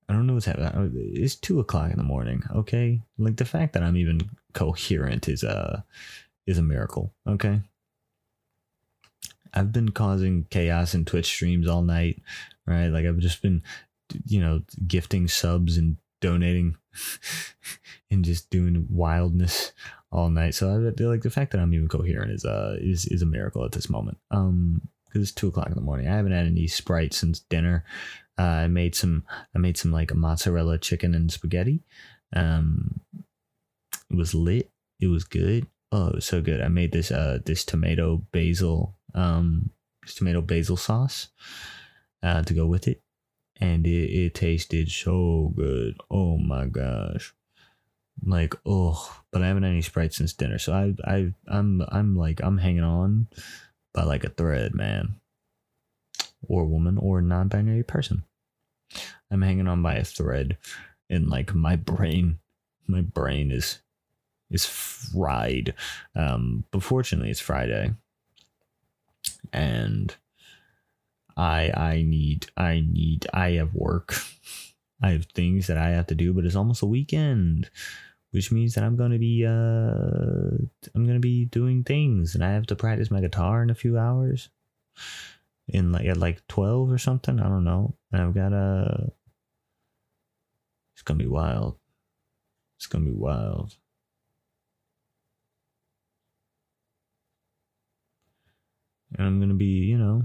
I 0.09 0.13
don't 0.13 0.27
know 0.27 0.33
what's 0.33 0.45
happening. 0.45 0.91
It's 1.15 1.35
two 1.35 1.59
o'clock 1.59 1.91
in 1.91 1.97
the 1.97 2.03
morning. 2.03 2.43
Okay, 2.53 3.01
like 3.17 3.37
the 3.37 3.45
fact 3.45 3.73
that 3.73 3.83
I'm 3.83 3.97
even 3.97 4.29
coherent 4.53 5.29
is 5.29 5.43
a 5.43 5.85
is 6.45 6.57
a 6.57 6.63
miracle. 6.63 7.13
Okay. 7.27 7.61
I've 9.53 9.71
been 9.71 9.89
causing 9.89 10.45
chaos 10.49 10.95
in 10.95 11.05
Twitch 11.05 11.27
streams 11.27 11.67
all 11.67 11.83
night, 11.83 12.21
right? 12.65 12.87
Like 12.87 13.05
I've 13.05 13.19
just 13.19 13.41
been 13.41 13.61
you 14.25 14.39
know, 14.39 14.61
gifting 14.87 15.27
subs 15.27 15.77
and 15.77 15.97
donating 16.21 16.77
and 18.11 18.23
just 18.23 18.49
doing 18.49 18.87
wildness 18.89 19.73
all 20.11 20.29
night. 20.29 20.55
So 20.55 20.69
I 20.69 21.05
like 21.05 21.21
the 21.21 21.29
fact 21.29 21.51
that 21.51 21.59
I'm 21.59 21.73
even 21.73 21.87
coherent 21.87 22.31
is 22.31 22.45
uh 22.45 22.77
is 22.79 23.05
is 23.07 23.21
a 23.21 23.27
miracle 23.27 23.65
at 23.65 23.71
this 23.71 23.89
moment. 23.89 24.17
Um, 24.31 24.81
because 25.05 25.29
it's 25.29 25.35
two 25.35 25.49
o'clock 25.49 25.67
in 25.67 25.75
the 25.75 25.81
morning. 25.81 26.07
I 26.07 26.15
haven't 26.15 26.31
had 26.31 26.47
any 26.47 26.65
Sprite 26.65 27.13
since 27.13 27.41
dinner. 27.41 27.83
Uh, 28.39 28.63
I 28.63 28.67
made 28.67 28.95
some 28.95 29.23
I 29.55 29.59
made 29.59 29.77
some 29.77 29.91
like 29.91 30.09
a 30.09 30.15
mozzarella 30.15 30.79
chicken 30.79 31.13
and 31.13 31.31
spaghetti. 31.31 31.83
Um, 32.35 33.01
it 34.09 34.15
was 34.15 34.33
lit. 34.33 34.71
It 34.99 35.07
was 35.07 35.23
good. 35.23 35.67
Oh, 35.91 36.07
it 36.07 36.15
was 36.15 36.25
so 36.25 36.41
good. 36.41 36.61
I 36.61 36.67
made 36.67 36.91
this 36.91 37.11
uh 37.11 37.39
this 37.45 37.63
tomato 37.63 38.23
basil 38.31 38.95
um 39.13 39.69
this 40.03 40.15
tomato 40.15 40.41
basil 40.41 40.77
sauce 40.77 41.27
uh 42.23 42.41
to 42.43 42.53
go 42.53 42.65
with 42.65 42.87
it 42.87 43.02
and 43.63 43.87
it, 43.87 44.11
it 44.11 44.33
tasted 44.33 44.91
so 44.91 45.53
good. 45.55 45.95
Oh 46.11 46.37
my 46.37 46.65
gosh. 46.65 47.33
Like, 48.21 48.55
oh, 48.65 49.21
but 49.31 49.41
I 49.41 49.47
haven't 49.47 49.63
had 49.63 49.69
any 49.69 49.81
Sprite 49.81 50.13
since 50.13 50.33
dinner. 50.33 50.59
So 50.59 50.73
I 50.73 50.93
I 51.09 51.33
I'm 51.47 51.81
I'm 51.87 52.17
like 52.17 52.41
I'm 52.43 52.57
hanging 52.57 52.83
on 52.83 53.27
by 53.93 54.03
like 54.03 54.25
a 54.25 54.29
thread, 54.29 54.75
man. 54.75 55.15
Or 56.45 56.65
woman 56.65 56.97
or 56.97 57.21
non-binary 57.21 57.83
person. 57.83 58.25
I'm 59.31 59.41
hanging 59.41 59.69
on 59.69 59.81
by 59.81 59.95
a 59.95 60.03
thread 60.03 60.57
and 61.09 61.29
like 61.29 61.55
my 61.55 61.77
brain 61.77 62.39
my 62.85 62.99
brain 62.99 63.49
is 63.49 63.79
is 64.51 64.65
fried. 64.65 65.73
Um 66.15 66.65
but 66.71 66.83
fortunately 66.83 67.31
it's 67.31 67.39
Friday. 67.39 67.93
And 69.53 70.13
I 71.37 71.71
I 71.75 72.03
need 72.03 72.47
I 72.57 72.81
need 72.81 73.27
I 73.33 73.51
have 73.51 73.73
work. 73.73 74.15
I 75.01 75.11
have 75.11 75.25
things 75.25 75.67
that 75.67 75.77
I 75.77 75.89
have 75.89 76.07
to 76.07 76.15
do, 76.15 76.33
but 76.33 76.45
it's 76.45 76.55
almost 76.55 76.81
a 76.81 76.85
weekend, 76.85 77.69
which 78.31 78.51
means 78.51 78.73
that 78.75 78.83
I'm 78.83 78.95
gonna 78.95 79.19
be 79.19 79.45
uh 79.45 79.49
I'm 80.95 81.05
gonna 81.05 81.19
be 81.19 81.45
doing 81.45 81.83
things, 81.83 82.35
and 82.35 82.43
I 82.43 82.51
have 82.51 82.67
to 82.67 82.75
practice 82.75 83.11
my 83.11 83.21
guitar 83.21 83.63
in 83.63 83.69
a 83.69 83.75
few 83.75 83.97
hours, 83.97 84.49
in 85.67 85.91
like 85.91 86.05
at 86.05 86.17
like 86.17 86.45
twelve 86.47 86.91
or 86.91 86.97
something. 86.97 87.39
I 87.39 87.49
don't 87.49 87.63
know, 87.65 87.95
and 88.11 88.21
I've 88.21 88.33
got 88.33 88.53
a. 88.53 89.11
It's 90.95 91.01
gonna 91.03 91.17
be 91.17 91.27
wild. 91.27 91.77
It's 92.77 92.87
gonna 92.87 93.05
be 93.05 93.11
wild. 93.11 93.75
And 99.17 99.27
I'm 99.27 99.39
gonna 99.39 99.53
be, 99.53 99.65
you 99.65 99.97
know, 99.97 100.23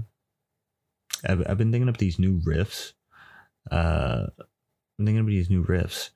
I've, 1.25 1.43
I've 1.49 1.57
been 1.57 1.71
thinking 1.71 1.89
up 1.89 1.97
these 1.97 2.19
new 2.19 2.39
riffs. 2.39 2.93
Uh, 3.71 4.27
I'm 4.97 5.05
thinking 5.05 5.19
of 5.19 5.27
these 5.27 5.49
new 5.49 5.63
riffs 5.63 6.09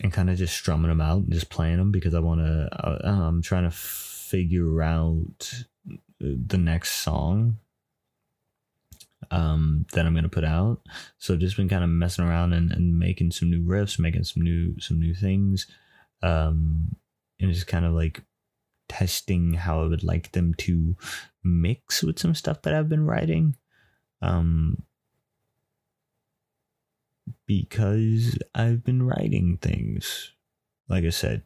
and 0.00 0.12
kind 0.12 0.30
of 0.30 0.36
just 0.36 0.56
strumming 0.56 0.88
them 0.88 1.00
out 1.00 1.18
and 1.18 1.32
just 1.32 1.50
playing 1.50 1.78
them 1.78 1.92
because 1.92 2.14
I 2.14 2.20
want 2.20 2.40
to. 2.40 2.68
I'm 3.04 3.42
trying 3.42 3.64
to 3.64 3.70
figure 3.70 4.82
out 4.82 5.64
the 6.18 6.58
next 6.58 6.92
song 6.92 7.58
um, 9.30 9.86
that 9.92 10.06
I'm 10.06 10.14
gonna 10.14 10.28
put 10.28 10.44
out. 10.44 10.80
So 11.18 11.36
just 11.36 11.56
been 11.56 11.68
kind 11.68 11.84
of 11.84 11.90
messing 11.90 12.24
around 12.24 12.52
and, 12.52 12.70
and 12.72 12.98
making 12.98 13.30
some 13.32 13.50
new 13.50 13.62
riffs, 13.62 13.98
making 13.98 14.24
some 14.24 14.42
new 14.42 14.78
some 14.80 15.00
new 15.00 15.14
things, 15.14 15.66
um, 16.22 16.96
and 17.40 17.52
just 17.52 17.66
kind 17.66 17.84
of 17.84 17.92
like 17.92 18.22
testing 18.88 19.54
how 19.54 19.82
I 19.82 19.86
would 19.86 20.04
like 20.04 20.32
them 20.32 20.54
to 20.54 20.96
mix 21.42 22.02
with 22.02 22.18
some 22.18 22.34
stuff 22.34 22.62
that 22.62 22.74
I've 22.74 22.88
been 22.88 23.06
writing. 23.06 23.56
Um, 24.22 24.82
because 27.46 28.38
I've 28.54 28.84
been 28.84 29.02
writing 29.02 29.58
things, 29.60 30.32
like 30.88 31.04
I 31.04 31.10
said. 31.10 31.42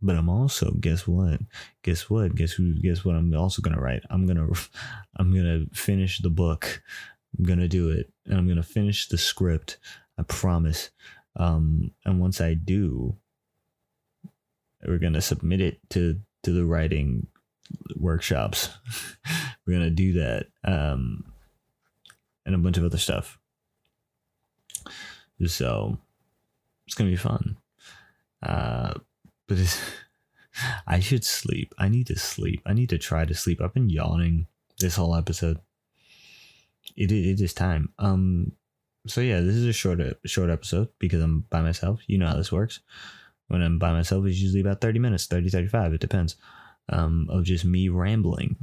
But 0.00 0.16
I'm 0.16 0.28
also 0.28 0.72
guess 0.80 1.08
what? 1.08 1.40
Guess 1.82 2.08
what? 2.08 2.34
Guess 2.36 2.52
who? 2.52 2.74
Guess 2.80 3.04
what? 3.04 3.16
I'm 3.16 3.34
also 3.34 3.62
gonna 3.62 3.80
write. 3.80 4.02
I'm 4.10 4.26
gonna, 4.26 4.48
I'm 5.16 5.34
gonna 5.34 5.64
finish 5.72 6.20
the 6.20 6.30
book. 6.30 6.82
I'm 7.36 7.44
gonna 7.44 7.68
do 7.68 7.90
it, 7.90 8.10
and 8.26 8.38
I'm 8.38 8.46
gonna 8.46 8.62
finish 8.62 9.08
the 9.08 9.18
script. 9.18 9.78
I 10.18 10.22
promise. 10.22 10.90
Um, 11.36 11.92
and 12.04 12.20
once 12.20 12.40
I 12.40 12.54
do, 12.54 13.16
we're 14.86 14.98
gonna 14.98 15.20
submit 15.20 15.60
it 15.60 15.80
to 15.90 16.20
to 16.42 16.52
the 16.52 16.64
writing 16.64 17.26
workshops. 17.96 18.70
we're 19.66 19.74
gonna 19.74 19.90
do 19.90 20.14
that, 20.14 20.46
um, 20.64 21.32
and 22.46 22.54
a 22.54 22.58
bunch 22.58 22.78
of 22.78 22.84
other 22.84 22.98
stuff. 22.98 23.38
So 25.46 25.98
it's 26.86 26.94
gonna 26.94 27.10
be 27.10 27.16
fun. 27.16 27.58
Uh, 28.42 28.94
but 29.46 29.58
I 30.86 31.00
should 31.00 31.24
sleep. 31.24 31.74
I 31.78 31.88
need 31.88 32.06
to 32.08 32.18
sleep. 32.18 32.62
I 32.66 32.72
need 32.72 32.90
to 32.90 32.98
try 32.98 33.24
to 33.24 33.34
sleep. 33.34 33.60
I've 33.60 33.74
been 33.74 33.90
yawning 33.90 34.46
this 34.78 34.96
whole 34.96 35.14
episode. 35.14 35.58
It 36.96 37.12
it 37.12 37.40
is 37.40 37.54
time. 37.54 37.92
Um, 37.98 38.52
so 39.06 39.20
yeah, 39.20 39.40
this 39.40 39.54
is 39.54 39.66
a 39.66 39.72
short 39.72 40.00
short 40.26 40.50
episode 40.50 40.88
because 40.98 41.22
I'm 41.22 41.40
by 41.50 41.62
myself. 41.62 42.00
You 42.06 42.18
know 42.18 42.26
how 42.26 42.36
this 42.36 42.52
works. 42.52 42.80
When 43.48 43.62
I'm 43.62 43.78
by 43.78 43.92
myself, 43.92 44.26
it's 44.26 44.38
usually 44.38 44.60
about 44.60 44.80
30 44.80 44.98
minutes, 44.98 45.26
30, 45.26 45.48
35, 45.50 45.94
it 45.94 46.00
depends. 46.00 46.36
Um, 46.90 47.26
of 47.30 47.44
just 47.44 47.64
me 47.64 47.88
rambling. 47.88 48.56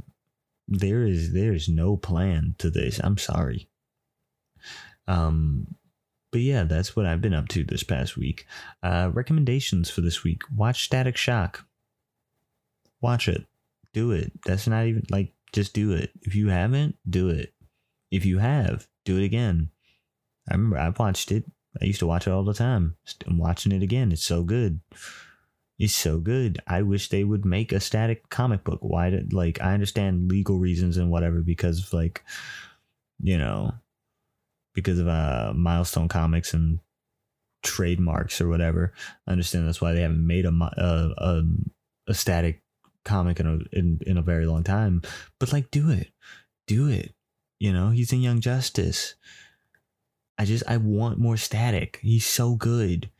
There 0.68 1.04
is 1.04 1.32
there 1.32 1.52
is 1.52 1.68
no 1.68 1.96
plan 1.96 2.56
to 2.58 2.70
this. 2.70 3.00
I'm 3.02 3.18
sorry. 3.18 3.68
Um, 5.06 5.76
but 6.32 6.40
yeah, 6.40 6.64
that's 6.64 6.96
what 6.96 7.06
I've 7.06 7.20
been 7.20 7.34
up 7.34 7.48
to 7.48 7.62
this 7.62 7.84
past 7.84 8.16
week. 8.16 8.46
Uh, 8.82 9.10
recommendations 9.12 9.90
for 9.90 10.00
this 10.00 10.24
week: 10.24 10.42
watch 10.54 10.84
Static 10.84 11.16
Shock. 11.16 11.64
Watch 13.00 13.28
it. 13.28 13.46
Do 13.92 14.10
it. 14.10 14.32
That's 14.44 14.66
not 14.66 14.86
even 14.86 15.04
like 15.08 15.32
just 15.52 15.72
do 15.72 15.92
it. 15.92 16.10
If 16.22 16.34
you 16.34 16.48
haven't, 16.48 16.96
do 17.08 17.28
it. 17.28 17.54
If 18.10 18.24
you 18.24 18.38
have, 18.38 18.88
do 19.04 19.18
it 19.18 19.24
again. 19.24 19.70
I 20.50 20.54
remember 20.54 20.78
I 20.78 20.88
watched 20.90 21.30
it. 21.30 21.44
I 21.80 21.84
used 21.84 22.00
to 22.00 22.06
watch 22.06 22.26
it 22.26 22.30
all 22.30 22.44
the 22.44 22.54
time. 22.54 22.96
I'm 23.26 23.38
watching 23.38 23.72
it 23.72 23.82
again. 23.82 24.12
It's 24.12 24.24
so 24.24 24.42
good. 24.42 24.80
It's 25.78 25.94
so 25.94 26.18
good. 26.18 26.60
I 26.66 26.82
wish 26.82 27.08
they 27.08 27.24
would 27.24 27.44
make 27.44 27.72
a 27.72 27.80
static 27.80 28.28
comic 28.30 28.64
book. 28.64 28.78
Why 28.80 29.10
did 29.10 29.32
like 29.32 29.60
I 29.60 29.74
understand 29.74 30.30
legal 30.30 30.58
reasons 30.58 30.96
and 30.96 31.10
whatever 31.10 31.42
because 31.42 31.84
of 31.84 31.92
like 31.92 32.24
you 33.20 33.36
know 33.36 33.72
because 34.74 34.98
of 34.98 35.08
uh 35.08 35.52
milestone 35.54 36.08
comics 36.08 36.54
and 36.54 36.80
trademarks 37.62 38.40
or 38.40 38.48
whatever. 38.48 38.92
I 39.26 39.32
understand 39.32 39.66
that's 39.66 39.80
why 39.80 39.92
they 39.92 40.02
haven't 40.02 40.26
made 40.26 40.46
a 40.46 40.50
a, 40.50 41.14
a, 41.18 41.42
a 42.08 42.14
static 42.14 42.62
comic 43.04 43.40
in 43.40 43.46
a 43.46 43.76
in, 43.76 44.00
in 44.06 44.16
a 44.16 44.22
very 44.22 44.46
long 44.46 44.64
time. 44.64 45.02
But 45.38 45.52
like 45.52 45.70
do 45.70 45.90
it. 45.90 46.08
Do 46.66 46.88
it. 46.88 47.12
You 47.58 47.72
know, 47.72 47.90
he's 47.90 48.12
in 48.12 48.20
Young 48.20 48.40
Justice. 48.40 49.14
I 50.38 50.44
just 50.44 50.64
I 50.68 50.76
want 50.76 51.18
more 51.18 51.36
static. 51.36 51.98
He's 52.02 52.26
so 52.26 52.54
good. 52.54 53.10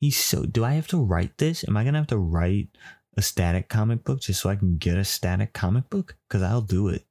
He's 0.00 0.16
so 0.16 0.44
do 0.44 0.64
I 0.64 0.72
have 0.72 0.88
to 0.88 1.02
write 1.02 1.38
this? 1.38 1.66
Am 1.68 1.76
I 1.76 1.84
gonna 1.84 1.98
have 1.98 2.06
to 2.08 2.18
write 2.18 2.68
a 3.16 3.22
static 3.22 3.68
comic 3.68 4.04
book 4.04 4.20
just 4.20 4.40
so 4.40 4.50
I 4.50 4.56
can 4.56 4.76
get 4.76 4.96
a 4.96 5.04
static 5.04 5.52
comic 5.52 5.90
book? 5.90 6.16
Cause 6.28 6.42
I'll 6.42 6.62
do 6.62 6.88
it. 6.88 7.04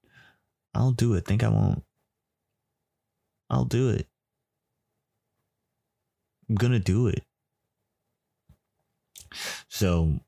I'll 0.74 0.92
do 0.92 1.14
it. 1.14 1.26
Think 1.26 1.44
I 1.44 1.50
won't. 1.50 1.84
I'll 3.50 3.66
do 3.66 3.90
it. 3.90 4.08
I'm 6.50 6.56
gonna 6.56 6.80
do 6.80 7.08
it. 7.08 7.24
So 9.70 10.20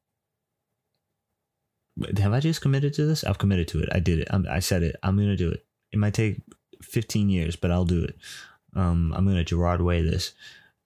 have 2.17 2.33
I 2.33 2.39
just 2.39 2.61
committed 2.61 2.93
to 2.95 3.05
this? 3.05 3.23
I've 3.23 3.37
committed 3.37 3.67
to 3.69 3.79
it. 3.79 3.89
I 3.91 3.99
did 3.99 4.19
it. 4.19 4.27
I'm, 4.29 4.45
i 4.49 4.59
said 4.59 4.83
it. 4.83 4.95
I'm 5.01 5.17
gonna 5.17 5.37
do 5.37 5.49
it. 5.49 5.65
It 5.91 5.99
might 5.99 6.13
take 6.13 6.41
15 6.81 7.29
years, 7.29 7.55
but 7.55 7.71
I'll 7.71 7.85
do 7.85 8.03
it. 8.03 8.15
Um, 8.75 9.13
I'm 9.15 9.25
gonna 9.25 9.43
Gerard 9.43 9.81
Way 9.81 10.01
this. 10.01 10.33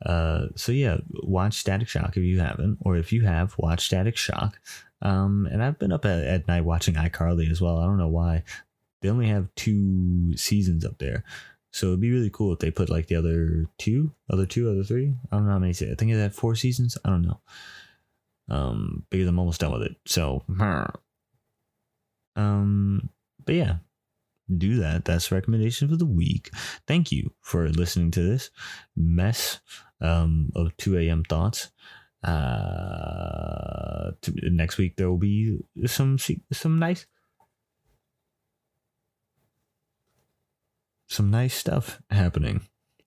Uh, 0.06 0.48
so 0.56 0.72
yeah, 0.72 0.98
watch 1.24 1.56
Static 1.56 1.88
Shock 1.88 2.16
if 2.16 2.24
you 2.24 2.40
haven't, 2.40 2.78
or 2.82 2.96
if 2.96 3.12
you 3.12 3.24
have, 3.24 3.56
watch 3.58 3.86
Static 3.86 4.16
Shock. 4.16 4.60
Um, 5.02 5.48
and 5.52 5.64
I've 5.64 5.80
been 5.80 5.92
up 5.92 6.06
at, 6.06 6.24
at 6.24 6.48
night 6.48 6.66
watching 6.66 6.96
iCarly 6.96 7.50
as 7.50 7.62
well. 7.62 7.80
I 7.80 7.86
don't 7.86 7.98
know 7.98 8.08
why. 8.08 8.44
They 9.02 9.10
only 9.10 9.28
have 9.28 9.54
two 9.56 10.36
seasons 10.36 10.86
up 10.86 10.98
there. 11.00 11.24
So 11.72 11.88
it'd 11.88 12.00
be 12.00 12.12
really 12.12 12.32
cool 12.32 12.52
if 12.54 12.60
they 12.60 12.72
put 12.72 12.90
like 12.90 13.08
the 13.08 13.16
other 13.16 13.68
two, 13.78 14.12
other 14.30 14.46
two, 14.46 14.70
other 14.70 14.84
three. 14.84 15.14
I 15.32 15.36
don't 15.36 15.46
know 15.46 15.52
how 15.52 15.60
many. 15.60 15.72
I 15.72 15.96
think 15.96 16.12
it 16.12 16.18
had 16.18 16.34
four 16.34 16.56
seasons. 16.56 16.98
I 17.06 17.10
don't 17.10 17.22
know. 17.22 17.40
Um, 18.50 19.06
because 19.10 19.28
I'm 19.28 19.38
almost 19.38 19.62
done 19.62 19.72
with 19.72 19.84
it. 19.84 19.96
So, 20.06 20.44
um, 22.36 23.10
but 23.46 23.56
yeah, 23.56 23.76
do 24.58 24.78
that. 24.78 25.06
That's 25.06 25.32
recommendation 25.32 25.88
for 25.88 25.96
the 25.96 26.06
week. 26.06 26.52
Thank 26.88 27.12
you 27.12 27.34
for 27.42 27.70
listening 27.70 28.12
to 28.12 28.22
this 28.22 28.50
mess 28.96 29.60
um, 30.02 30.52
of 30.56 30.76
2 30.78 30.98
a.m. 30.98 31.24
thoughts. 31.24 31.72
Uh, 32.24 34.12
to, 34.22 34.34
next 34.50 34.78
week 34.78 34.98
there 34.98 35.10
will 35.10 35.18
be 35.18 35.58
some 35.86 36.18
some 36.52 36.78
nice 36.78 37.06
some 41.08 41.32
nice 41.32 41.54
stuff 41.54 42.02
happening. 42.10 42.62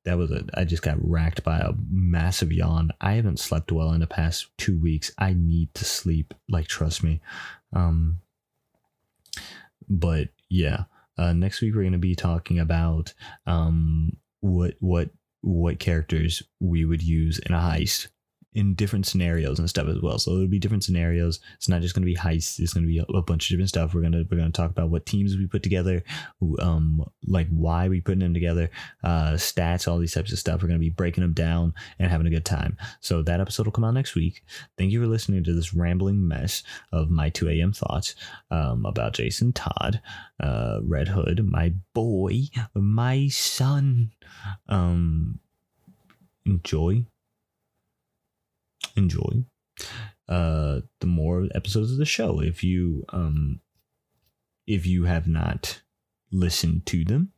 That 0.05 0.18
was 0.18 0.33
it. 0.33 0.50
I 0.55 0.64
just 0.64 0.83
got 0.83 0.96
racked 1.00 1.44
by 1.44 1.59
a 1.59 1.72
massive 1.88 2.52
yawn. 2.52 2.90
I 3.00 3.12
haven't 3.12 3.38
slept 3.38 3.70
well 3.70 3.92
in 3.92 4.00
the 4.00 4.07
past 4.07 4.48
two 4.59 4.78
weeks. 4.81 5.12
I 5.16 5.35
need 5.35 5.72
to 5.74 5.85
sleep. 5.85 6.35
Like, 6.48 6.66
trust 6.66 7.05
me. 7.05 7.20
Um, 7.72 8.18
but 9.88 10.28
yeah, 10.48 10.85
uh, 11.18 11.33
next 11.33 11.61
week 11.61 11.75
we're 11.75 11.83
going 11.83 11.92
to 11.92 11.98
be 11.98 12.14
talking 12.14 12.59
about 12.59 13.14
um, 13.46 14.12
what 14.40 14.75
what 14.81 15.11
what 15.42 15.79
characters 15.79 16.42
we 16.61 16.85
would 16.85 17.03
use 17.03 17.38
in 17.40 17.55
a 17.55 17.59
heist 17.59 18.09
in 18.55 18.75
different 18.75 19.07
scenarios 19.07 19.59
and 19.59 19.69
stuff 19.69 19.88
as 19.88 20.01
well. 20.03 20.19
So 20.19 20.33
it'll 20.33 20.47
be 20.47 20.59
different 20.59 20.85
scenarios. 20.85 21.41
It's 21.57 21.69
not 21.69 21.81
just 21.81 21.95
going 21.95 22.03
to 22.03 22.07
be 22.07 22.17
heists. 22.17 22.61
It's 22.61 22.75
going 22.75 22.85
to 22.85 22.88
be 22.88 22.99
a, 22.99 23.05
a, 23.05 23.23
bunch 23.23 23.47
of 23.47 23.55
different 23.55 23.71
stuff. 23.71 23.95
We're 23.95 24.03
gonna 24.03 24.25
we're 24.31 24.37
gonna 24.37 24.51
talk 24.51 24.71
about 24.71 24.91
what 24.91 25.07
teams 25.07 25.37
we 25.37 25.47
put 25.47 25.62
together, 25.62 26.03
um, 26.59 27.05
like 27.27 27.49
why 27.49 27.88
we 27.88 28.01
putting 28.01 28.19
them 28.19 28.35
together, 28.35 28.71
uh, 29.05 29.33
stats, 29.33 29.88
all 29.88 29.99
these 29.99 30.12
types 30.12 30.33
of 30.33 30.38
stuff. 30.38 30.61
We're 30.61 30.69
gonna 30.69 30.81
be 30.81 30.91
breaking 30.91 31.23
them 31.23 31.33
down 31.33 31.73
and 31.99 32.11
having 32.11 32.27
a 32.27 32.31
good 32.31 32.45
time. 32.45 32.77
So 33.01 33.23
that 33.23 33.41
episode 33.41 33.67
will 33.67 33.73
come 33.73 33.85
out 33.85 33.95
next 33.95 34.15
week. 34.15 34.45
Thank 34.77 34.93
you 34.93 35.01
for 35.01 35.07
listening 35.07 35.45
to 35.45 35.55
this 35.55 35.73
rambling 35.73 36.27
mess 36.27 36.62
of 36.93 37.11
my 37.11 37.31
2 37.31 37.49
a.m. 37.49 37.73
thoughts 37.73 38.15
um, 38.51 38.85
about 38.85 39.15
Jason 39.15 39.53
Todd, 39.53 40.01
uh, 40.41 40.81
Red 40.83 41.09
Hood, 41.09 41.49
my 41.49 41.73
boy, 41.95 42.43
my 42.75 43.29
son. 43.29 44.11
Um, 44.69 45.38
enjoy 46.45 47.07
enjoy 48.96 49.44
uh 50.28 50.81
the 51.00 51.07
more 51.07 51.48
episodes 51.55 51.92
of 51.92 51.98
the 51.98 52.05
show. 52.05 52.40
If 52.40 52.62
you 52.62 53.05
um 53.11 53.61
if 54.66 54.87
you 54.87 55.05
have 55.05 55.26
not 55.26 55.83
listened 56.31 56.87
to 56.87 57.05
them 57.05 57.32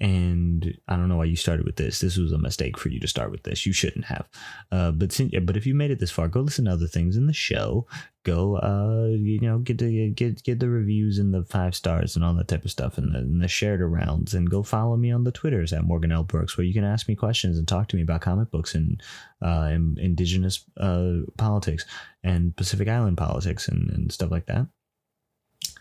and 0.00 0.78
i 0.88 0.96
don't 0.96 1.08
know 1.08 1.16
why 1.16 1.24
you 1.24 1.36
started 1.36 1.64
with 1.64 1.76
this. 1.76 2.00
This 2.00 2.16
was 2.16 2.32
a 2.32 2.38
mistake 2.38 2.76
for 2.78 2.88
you 2.88 3.00
to 3.00 3.08
start 3.08 3.30
with 3.30 3.42
this. 3.42 3.64
You 3.66 3.72
shouldn't 3.72 4.04
have. 4.06 4.28
Uh 4.70 4.90
but 4.92 5.12
since, 5.12 5.32
but 5.42 5.56
if 5.56 5.66
you 5.66 5.74
made 5.74 5.90
it 5.90 5.98
this 5.98 6.10
far 6.10 6.28
go 6.28 6.40
listen 6.40 6.66
to 6.66 6.72
other 6.72 6.86
things 6.86 7.16
in 7.16 7.26
the 7.26 7.32
show. 7.32 7.86
Go 8.24 8.56
uh 8.56 9.06
you 9.16 9.40
know 9.40 9.58
get 9.58 9.78
the 9.78 10.10
get 10.10 10.42
get 10.42 10.60
the 10.60 10.68
reviews 10.68 11.18
and 11.18 11.32
the 11.32 11.44
five 11.44 11.74
stars 11.74 12.14
and 12.14 12.24
all 12.24 12.34
that 12.34 12.48
type 12.48 12.64
of 12.64 12.70
stuff 12.70 12.98
and 12.98 13.14
the, 13.14 13.20
and 13.20 13.40
the 13.40 13.48
shared 13.48 13.80
arounds. 13.80 14.34
And 14.34 14.50
go 14.50 14.62
follow 14.62 14.96
me 14.96 15.10
on 15.10 15.24
the 15.24 15.32
twitters 15.32 15.72
at 15.72 15.84
morgan 15.84 16.12
l. 16.12 16.24
Brooks 16.24 16.56
where 16.58 16.66
you 16.66 16.74
can 16.74 16.84
ask 16.84 17.08
me 17.08 17.14
questions 17.14 17.56
and 17.56 17.66
talk 17.66 17.88
to 17.88 17.96
me 17.96 18.02
about 18.02 18.20
comic 18.20 18.50
books 18.50 18.74
and 18.74 19.02
uh 19.42 19.68
and 19.70 19.98
indigenous 19.98 20.64
uh 20.76 21.20
politics 21.38 21.86
and 22.22 22.54
pacific 22.56 22.88
island 22.88 23.16
politics 23.16 23.68
and, 23.68 23.88
and 23.90 24.12
stuff 24.12 24.30
like 24.30 24.46
that 24.46 24.66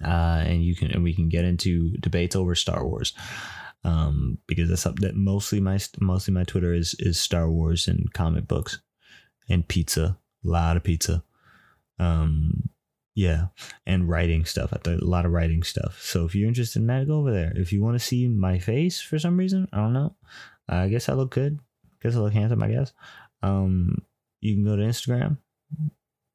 uh, 0.04 0.44
and 0.46 0.64
you 0.64 0.76
can 0.76 0.92
and 0.92 1.04
we 1.04 1.14
can 1.14 1.30
get 1.30 1.46
into 1.46 1.92
debates 2.00 2.36
over 2.36 2.56
Star 2.56 2.86
Wars 2.86 3.14
um, 3.84 4.38
because 4.48 4.70
that's 4.70 4.82
something 4.82 5.08
that 5.08 5.16
mostly 5.16 5.60
my 5.60 5.80
mostly 6.00 6.34
my 6.34 6.44
Twitter 6.44 6.74
is 6.74 6.96
is 7.00 7.20
Star 7.20 7.50
Wars 7.50 7.88
and 7.88 8.12
comic 8.14 8.48
books 8.48 8.80
and 9.50 9.68
pizza, 9.68 10.18
a 10.44 10.48
lot 10.48 10.78
of 10.78 10.84
pizza, 10.84 11.24
um, 12.00 12.70
yeah, 13.16 13.48
and 13.86 14.10
writing 14.10 14.45
stuff. 14.45 14.72
a 14.74 14.98
lot 15.02 15.26
of 15.26 15.32
writing 15.32 15.64
stuff. 15.64 16.02
So 16.02 16.26
if 16.26 16.36
you're 16.36 16.48
interested 16.48 16.80
in 16.80 16.88
that, 16.88 17.08
go 17.08 17.20
over 17.20 17.32
there. 17.32 17.54
If 17.56 17.72
you 17.72 17.82
want 17.82 17.95
to 17.95 18.06
see 18.06 18.28
my 18.28 18.60
face 18.60 19.00
for 19.00 19.18
some 19.18 19.38
reason, 19.38 19.68
I 19.72 19.78
don't 19.78 19.93
know. 19.93 20.16
I 20.68 20.89
guess 20.89 21.08
I 21.08 21.14
look 21.14 21.32
good. 21.32 21.60
I 21.86 21.95
guess 22.04 22.16
I 22.16 22.20
look 22.20 22.34
handsome. 22.34 22.64
I 22.64 22.70
guess. 22.70 22.93
Um, 23.41 24.04
you 24.41 24.54
can 24.56 24.66
go 24.66 24.76
to 24.76 24.84
Instagram 24.84 25.38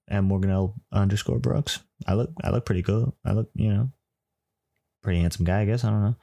at 0.09 0.25
Morgan 0.25 0.51
L 0.51 0.75
underscore 0.93 1.39
Brooks. 1.39 1.81
I 2.07 2.15
look 2.15 2.31
I 2.43 2.51
look 2.51 2.65
pretty 2.65 2.83
good. 2.83 3.13
I 3.25 3.33
look, 3.33 3.51
you 3.55 3.73
know, 3.73 3.91
pretty 5.03 5.21
handsome 5.21 5.45
guy, 5.45 5.61
I 5.61 5.65
guess. 5.65 5.85
I 5.85 5.91
don't 5.91 6.03
know. 6.03 6.17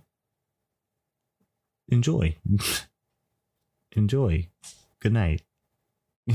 enjoy. 1.88 2.34
enjoy. 3.92 4.48
Good 5.00 5.12
night. 5.12 5.42